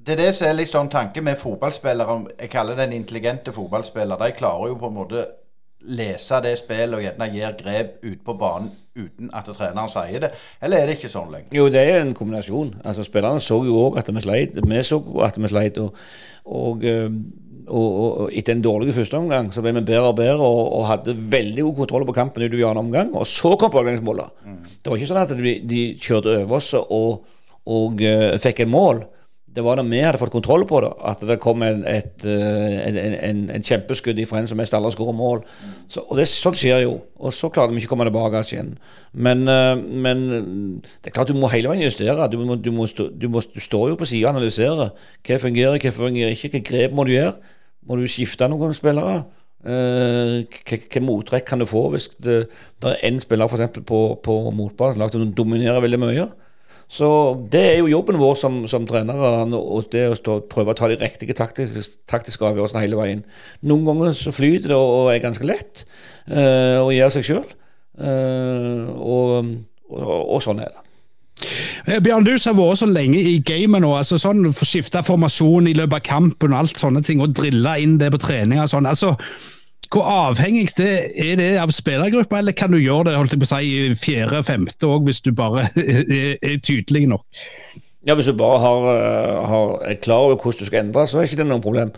[0.05, 2.16] Det er det som er litt sånn tanke med fotballspillere.
[2.36, 4.18] Jeg kaller det en intelligente fotballspiller.
[4.20, 5.22] De klarer jo på en måte
[5.85, 10.30] lese det spillet og gjerne gjøre grep ute på banen uten at treneren sier det.
[10.62, 11.51] Eller er det ikke sånn lenger?
[11.57, 12.76] Jo, det er en kombinasjon.
[12.87, 14.61] Altså Spillerne så jo òg at vi sleit.
[14.61, 15.80] Vi så at vi sleit.
[15.82, 15.97] Og,
[16.45, 16.87] og,
[17.66, 21.16] og, og etter en dårlig første omgang så ble vi bedre og bedre og, hadde
[21.18, 23.12] veldig god kontroll på kampen utover annen omgang.
[23.18, 24.47] Og så kom pågangsmålet.
[24.47, 24.61] Mm.
[24.78, 27.28] Det var ikke sånn at de, de kjørte over oss og,
[27.66, 29.05] uh, fikk en mål.
[29.55, 32.97] Det var da vi hadde fått kontroll på det, at det kom en, et, en,
[32.99, 35.45] en, en kjempeskudd fra en som mest aldri skårer mål.
[35.87, 36.97] Så, og det, Sånt skjer jo.
[37.23, 38.73] Og så klarte vi ikke å komme tilbake igjen.
[39.15, 40.25] Men, men,
[41.05, 42.27] det er klart du må hele veien justere.
[42.33, 44.91] Du, må, du, må stå, du, må, du står jo på sida og analyserer.
[45.23, 46.57] Hva fungerer, hva fungerer ikke?
[46.57, 47.55] Hva grep må du gjøre?
[47.87, 49.23] Må du skifte noen spillere?
[49.65, 52.43] Hvilke mottrekk kan du få hvis det,
[52.83, 56.27] det er én spiller for eksempel, på, på motbanen som dominerer veldig mye?
[56.95, 57.09] Så
[57.51, 60.86] det er jo jobben vår som, som trenere, og det å stå, prøve å ta
[60.90, 63.24] de riktige taktiske, taktiske avgjørelsene hele veien.
[63.66, 65.82] Noen ganger så flyter det og er ganske lett
[66.30, 67.49] uh, å gjøre seg sjøl,
[67.99, 69.51] uh, og,
[69.90, 70.84] og, og, sånn er det.
[72.05, 75.99] Bjørn, du har vært så lenge i gamet nå, altså sånn skifta formasjon i løpet
[75.99, 78.86] av kampen og alt sånne ting, og drilla inn det på trening og sånn.
[78.86, 79.16] altså
[79.95, 83.53] hvor avhengig er det av spillergruppa, eller kan du gjøre det holdt jeg på å
[83.55, 87.26] si, i fjerde-femte òg, hvis du bare er, tydelig nok?
[88.05, 88.82] Ja, Hvis du bare har,
[89.49, 91.95] har, er klar over hvordan du skal endre, så er ikke det noe problem.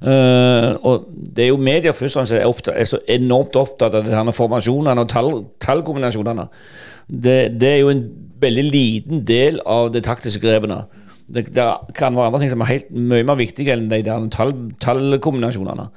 [0.00, 3.98] Uh, og Det er jo media først og fremst er, opptatt, er så enormt opptatt
[3.98, 5.28] av denne formasjonene og tall,
[5.60, 6.46] tallkombinasjonene.
[7.10, 8.06] Det, det, er jo en
[8.40, 10.86] veldig liten del av de taktiske grepene.
[11.28, 11.66] Det, det,
[11.98, 15.90] kan være andre ting som er helt mye mer viktige enn de der tall, tallkombinasjonene.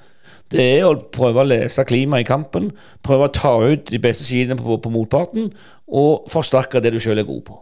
[0.53, 2.71] Det er å prøve å lese klimaet i kampen,
[3.05, 5.49] prøve å ta ut de beste sidene på, på motparten,
[5.89, 7.57] og forsterke det du sjøl er god på.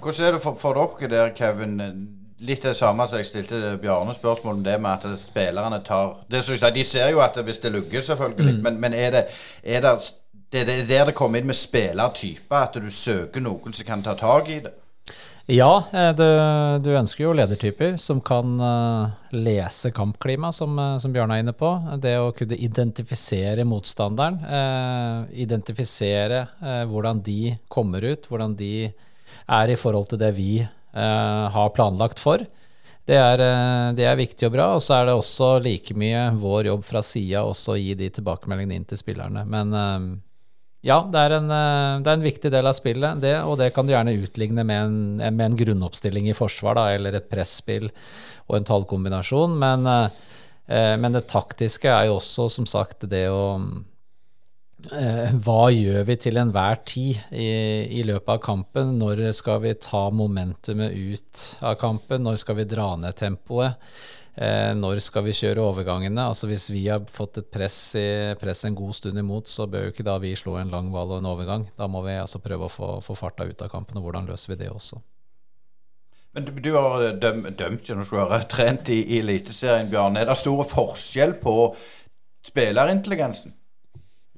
[0.00, 1.76] Hvordan er det for, for, dere der, Kevin?
[2.40, 6.40] Litt det samme som jeg stilte Bjarne spørsmål om det med at spillerne tar det
[6.48, 8.62] jeg, De ser jo at hvis det lugger, selvfølgelig, mm.
[8.64, 9.24] men, men, er det,
[9.62, 9.92] er det,
[10.52, 14.16] det er der det kommer inn med spillertyper, at du søker noen som kan ta
[14.16, 14.72] tak i det?
[15.50, 16.24] Ja, eh, du,
[16.78, 21.54] du, ønsker jo ledertyper som kan uh, lese kampklima, som, uh, som Bjørn er inne
[21.58, 21.72] på.
[21.98, 24.38] Det å kunne identifisere motstanderen.
[25.34, 26.44] Identifisere
[26.90, 30.52] hvordan de kommer ut, hvordan de er i forhold til det vi
[30.90, 32.42] har planlagt for.
[33.06, 33.42] Det er,
[33.96, 34.66] det er, viktig og bra.
[34.76, 38.78] Og så er det også like mye vår jobb fra sida å gi de tilbakemeldingene
[38.78, 39.46] inn til spillerne.
[39.50, 39.74] Men
[40.80, 43.68] ja, det er, en, eh, det er, en, viktig del av spillet, det, og det
[43.76, 44.96] kan du gjerne utligne med en,
[45.36, 47.90] med en grunnoppstilling i forsvar, da, eller et presspill
[48.48, 49.58] og en tallkombinasjon.
[49.60, 53.42] Men, eh, men, det taktiske er jo også, som sagt, det å
[54.96, 57.50] eh, Hva gjør vi til enhver tid i,
[58.00, 58.96] i, løpet av kampen?
[59.02, 62.24] Når skal vi ta momentumet ut av kampen?
[62.24, 63.76] Når skal vi dra ned tempoet?
[64.38, 66.28] Eh, når skal vi kjøre overgangene?
[66.30, 69.88] Altså Hvis vi har fått et press, i, press en god stund imot, så bør
[69.88, 71.66] jo ikke da vi slå en lang ball og en overgang.
[71.78, 74.54] Da må vi altså prøve å få, få farta ut av kampen, og hvordan løser
[74.54, 75.00] vi det også?
[76.30, 80.18] Men du, du har døm, dømt når du har trent i, i Eliteserien, Bjørn.
[80.20, 81.56] Er det store forskjell på
[82.46, 83.56] spillerintelligensen?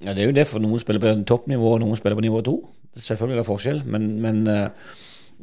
[0.03, 2.41] Ja, Det er jo det, for noen spiller på toppnivå, og noen spiller på nivå
[2.47, 2.57] to.
[2.97, 4.97] Selvfølgelig er det forskjell, men, men uh,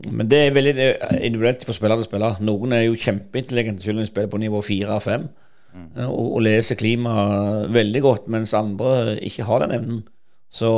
[0.08, 0.74] men det er veldig
[1.22, 2.40] individuelt for spiller til spiller.
[2.46, 5.86] Noen er jo kjempeintelligente selv om de spiller på nivå 4 av 5 mm.
[6.06, 10.02] og, og, leser klimaet veldig godt, mens andre ikke har den evnen.
[10.50, 10.70] Så,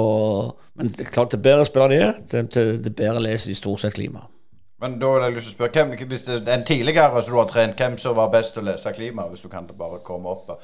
[0.76, 3.84] men det er klart, det bedre spiller de er, det, det bedre leser de stort
[3.84, 4.28] sett klimaet.
[4.82, 7.38] Men da har jeg lyst til å spørre hvem, hvis det, En tidligere som du
[7.38, 10.32] har trent, hvem som var best til å lese klima, hvis du kan bare komme
[10.34, 10.56] opp?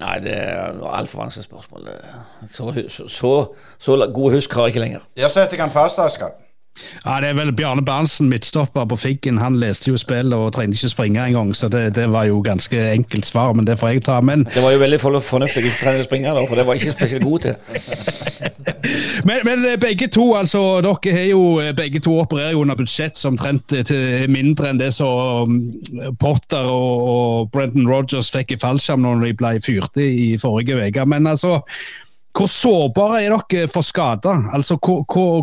[0.00, 1.90] Nei, det er altfor vanskelig spørsmål.
[2.48, 3.32] Så, så, så,
[3.78, 5.04] så god husk har jeg ikke lenger.
[5.18, 6.38] Jeg setter han fast, Askar.
[7.04, 9.38] Ja, Det er vel Bjarne Berntsen, midtstopper på Figgen.
[9.38, 12.76] Han leste jo spillet og trengte ikke springe engang, så det, det, var jo ganske
[12.92, 14.20] enkelt svar, men det får jeg ta.
[14.20, 16.82] Men Det var jo veldig fornuftig ikke trene å springe, da, for det var jeg
[16.82, 17.54] ikke spesielt god til.
[19.24, 21.42] Men, men begge to altså, dere har jo,
[21.76, 25.58] begge to opererer jo under budsjett som trent til mindre enn det som
[26.20, 31.04] Potter og, og Brendan Rogers fikk i fallskjerm når de ble fyrte i forrige uke.
[31.12, 31.60] Men altså,
[32.36, 34.50] hvor sårbare er dere for skader?
[34.54, 35.42] Altså, hvor, hvor,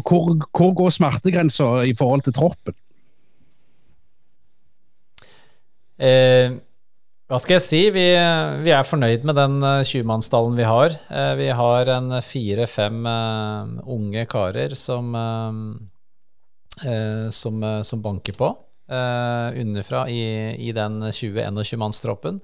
[0.56, 2.76] hvor, går smertegrensa i forhold til troppen?
[5.98, 6.52] Eh,
[7.28, 7.82] hva skal jeg si?
[7.92, 8.06] Vi,
[8.64, 10.96] vi er fornøyd med den 20-mannsstallen vi har.
[11.12, 15.76] Eh, vi har en fire-fem uh, unge karer som, uh,
[17.36, 18.54] som, uh, som, banker på
[18.88, 22.40] underfra i, i den 20-21-mannstroppen.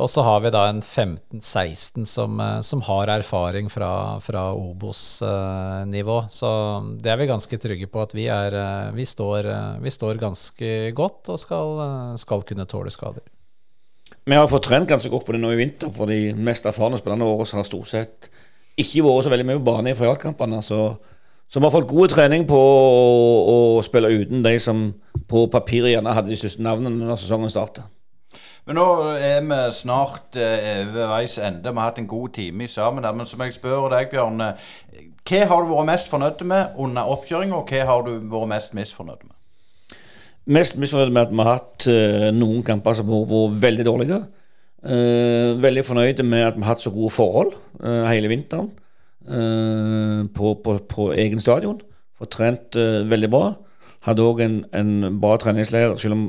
[0.00, 6.16] Og så har vi da en 15-16 som, som, har erfaring fra, fra Obos-nivå.
[6.32, 6.52] Så
[6.96, 8.56] det er vi ganske trygge på at vi, er,
[8.96, 9.50] vi, står,
[9.84, 11.84] vi står ganske godt og skal,
[12.22, 13.26] skal kunne tåle skader.
[14.24, 16.96] Vi har fått trent ganske godt på det nå i vinter, for de mest erfarne
[16.96, 18.32] spillerne våre har stort sett
[18.80, 20.60] ikke vært så veldig mye på bane i privatkampene.
[20.64, 20.80] Så,
[21.46, 23.08] så, vi har fått god trening på å,
[23.52, 24.88] å, spille uten de som
[25.28, 27.84] på papiret gjerne hadde de største navnene når sesongen startet.
[28.62, 28.86] Men nå
[29.18, 31.66] er vi snart eh, ved veis ende.
[31.66, 33.06] Vi har hatt en god time sammen.
[33.16, 34.42] Men som jeg spør deg, Bjørn.
[35.22, 38.76] Hva har du vært mest fornøyd med under oppkjøringa, og hva har du vært mest
[38.78, 39.96] misfornøyd med?
[40.54, 44.20] Mest misfornøyd med at vi har hatt uh, noen kamper som har vært veldig dårlige.
[44.82, 47.52] Uh, veldig fornøyd med at vi har hatt så gode forhold
[47.82, 48.70] hele vinteren
[50.34, 51.80] på, på, på, egen stadion.
[52.18, 52.78] Fått trent
[53.10, 53.52] veldig bra.
[54.06, 55.94] Hadde òg en, en, bra treningsleir.
[55.98, 56.24] Selv om,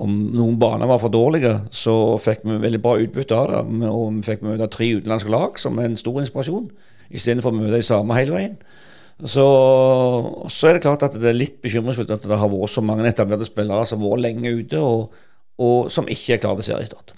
[0.00, 3.88] om noen baner var for dårlige, så fikk vi veldig bra utbytte av det.
[3.90, 6.70] Og vi fikk møte tre utenlandske lag, som er en stor inspirasjon,
[7.10, 8.56] istedenfor å møte de samme hele veien.
[9.20, 9.44] Så,
[10.48, 13.04] så, er det klart at det er litt bekymringsfullt at det har vært så mange
[13.08, 15.24] etablerte spillere som har vært lenge ute, og,
[15.60, 17.12] og som ikke er klare til seriestart.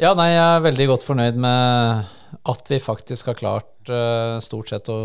[0.00, 4.70] Ja, nei, jeg er veldig godt fornøyd med at vi faktisk har klart uh, stort
[4.70, 4.96] sett å,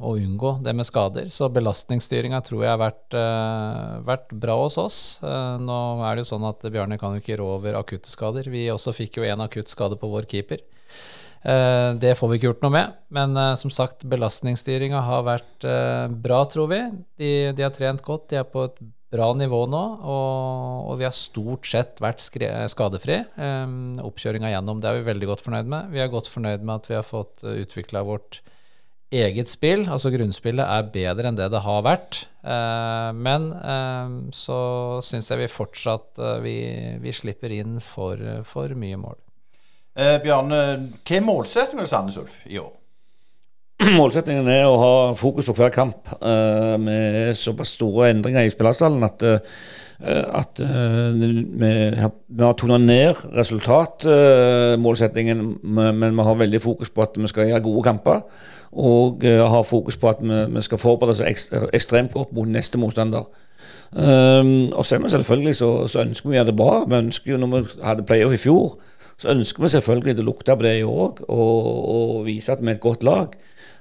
[0.00, 1.28] å, unngå det med skader.
[1.32, 4.98] Så belastningsstyringa tror jeg har vært, uh, vært, bra hos oss.
[5.24, 8.50] Uh, nå er det jo sånn at Bjarne kan jo ikke rå over akutte skader.
[8.52, 10.64] Vi også fikk jo en akutt skade på vår keeper.
[11.40, 12.96] Det får vi ikke gjort noe med.
[13.16, 15.64] Men som sagt, belastningsstyringa har vært
[16.20, 16.80] bra, tror vi.
[17.16, 19.82] De, de, har trent godt, de er på et bra nivå nå.
[20.00, 23.20] Og, og vi har stort sett vært skadefri.
[24.04, 25.92] Oppkjøringa gjennom, det er vi veldig godt fornøyd med.
[25.94, 28.42] Vi er godt fornøyd med at vi har fått utvikla vårt
[29.10, 32.20] eget spill, altså grunnspillet, er bedre enn det det har vært.
[33.18, 33.48] men
[34.30, 34.58] så
[35.02, 36.54] syns jeg vi fortsatt vi,
[37.02, 39.18] vi slipper inn for, for mye mål.
[39.98, 40.60] Eh, Bjarne,
[41.02, 42.70] hva er målsettingen til Sandnes Ulf i år?
[43.96, 49.02] Målsettingen er å ha fokus på hver kamp uh, med såpass store endringer i spillerstallen
[49.06, 49.38] at, uh,
[50.36, 57.02] at uh, vi, har, vi har tona ned resultatmålsettingen, men vi har veldig fokus på
[57.06, 58.18] at vi skal gjøre gode kamper.
[58.70, 63.24] Og har fokus på at vi, vi skal forberede oss ekstremt godt mot neste motstander.
[63.90, 66.86] Um, og så er vi selvfølgelig så, så ønsker vi å gjøre det bra.
[66.86, 68.66] Vi ønsker jo når vi hadde playoff i fjor,
[69.18, 72.70] så ønsker vi selvfølgelig å lukte på det i år og, og, vise at vi
[72.70, 73.28] er et godt lag.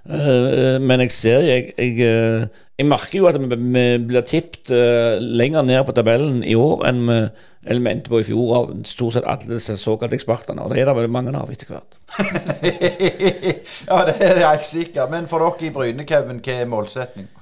[0.07, 2.45] Uh, men jeg ser jeg, jeg, eh,
[2.79, 6.85] jeg, merker jo at vi, vi blir tippet uh, lenger ned på tabellen i år
[6.87, 7.19] enn vi,
[7.91, 10.63] endte på i fjor av stort sett alle disse såkalte ekspertene.
[10.63, 11.99] Og det er det veldig mange av etter hvert.
[13.89, 15.11] ja, det er jeg sikker.
[15.11, 17.38] Men for dere i Bryne, hva er målsetningen?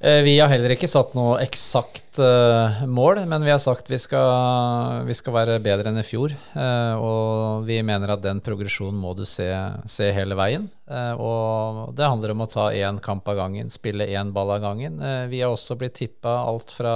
[0.00, 3.98] Eh, vi har heller ikke satt noe eksakt uh, mål, men vi har sagt vi
[3.98, 6.36] skal, vi skal være bedre enn i fjor.
[6.54, 9.48] Uh, og vi mener at den progresjonen må du se,
[9.90, 10.68] se hele veien.
[10.86, 14.62] Uh, og det handler om å ta én kamp av gangen, spille én ball av
[14.68, 15.02] gangen.
[15.32, 16.94] vi har også blitt tippa alt fra,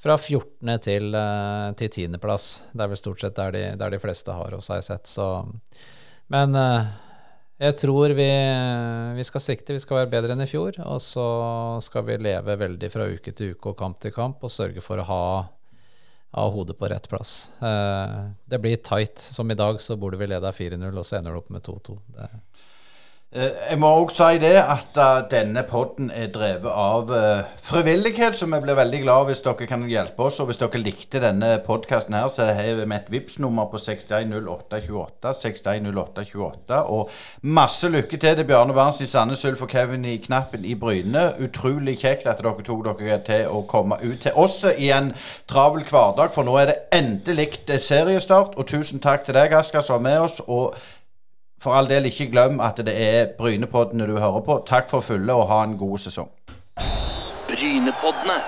[0.00, 0.78] fra 14.
[0.80, 1.12] til,
[1.76, 2.50] til 10.-plass.
[2.72, 5.12] Det er vel stort sett der de, der de fleste har oss, har jeg sett.
[5.12, 5.28] Så,
[6.32, 6.56] men
[7.56, 8.28] jeg tror vi,
[9.16, 10.76] vi, skal sikte, vi skal være bedre enn i fjor.
[10.84, 11.26] Og så
[11.84, 15.00] skal vi leve veldig fra uke til uke og kamp til kamp og sørge for
[15.00, 15.22] å ha,
[16.36, 17.34] ha hodet på rett plass.
[17.64, 19.16] Eh, det blir tight.
[19.22, 21.96] Som i dag så burde vi lede 4-0, og så ender det opp med 2-2.
[22.20, 22.36] Eh,
[23.34, 28.46] jeg må òg si det at uh, denne podden er drevet av uh, frivillighet, så
[28.46, 30.38] vi blir veldig glad hvis dere kan hjelpe oss.
[30.40, 35.34] Og hvis dere likte denne podkasten her, så har vi et Vipps-nummer på 610828.
[35.42, 36.78] 610828.
[36.86, 37.10] Og
[37.42, 41.32] masse lykke til til Bjarne Barents i Sandnes Ulf og Kevin i Knappen i Bryne.
[41.42, 45.10] Utrolig kjekt at dere tok dere til å komme ut til oss i en
[45.50, 48.54] travel hverdag, for nå er det endelig seriestart.
[48.54, 50.38] Og tusen takk til deg, Asker, som var med oss.
[50.46, 50.78] og
[51.62, 54.58] for all del, ikke glem at det er Brynepoddene du hører på.
[54.68, 56.30] Takk for følget, og ha en god sesong.
[57.48, 58.40] Brynepoddene.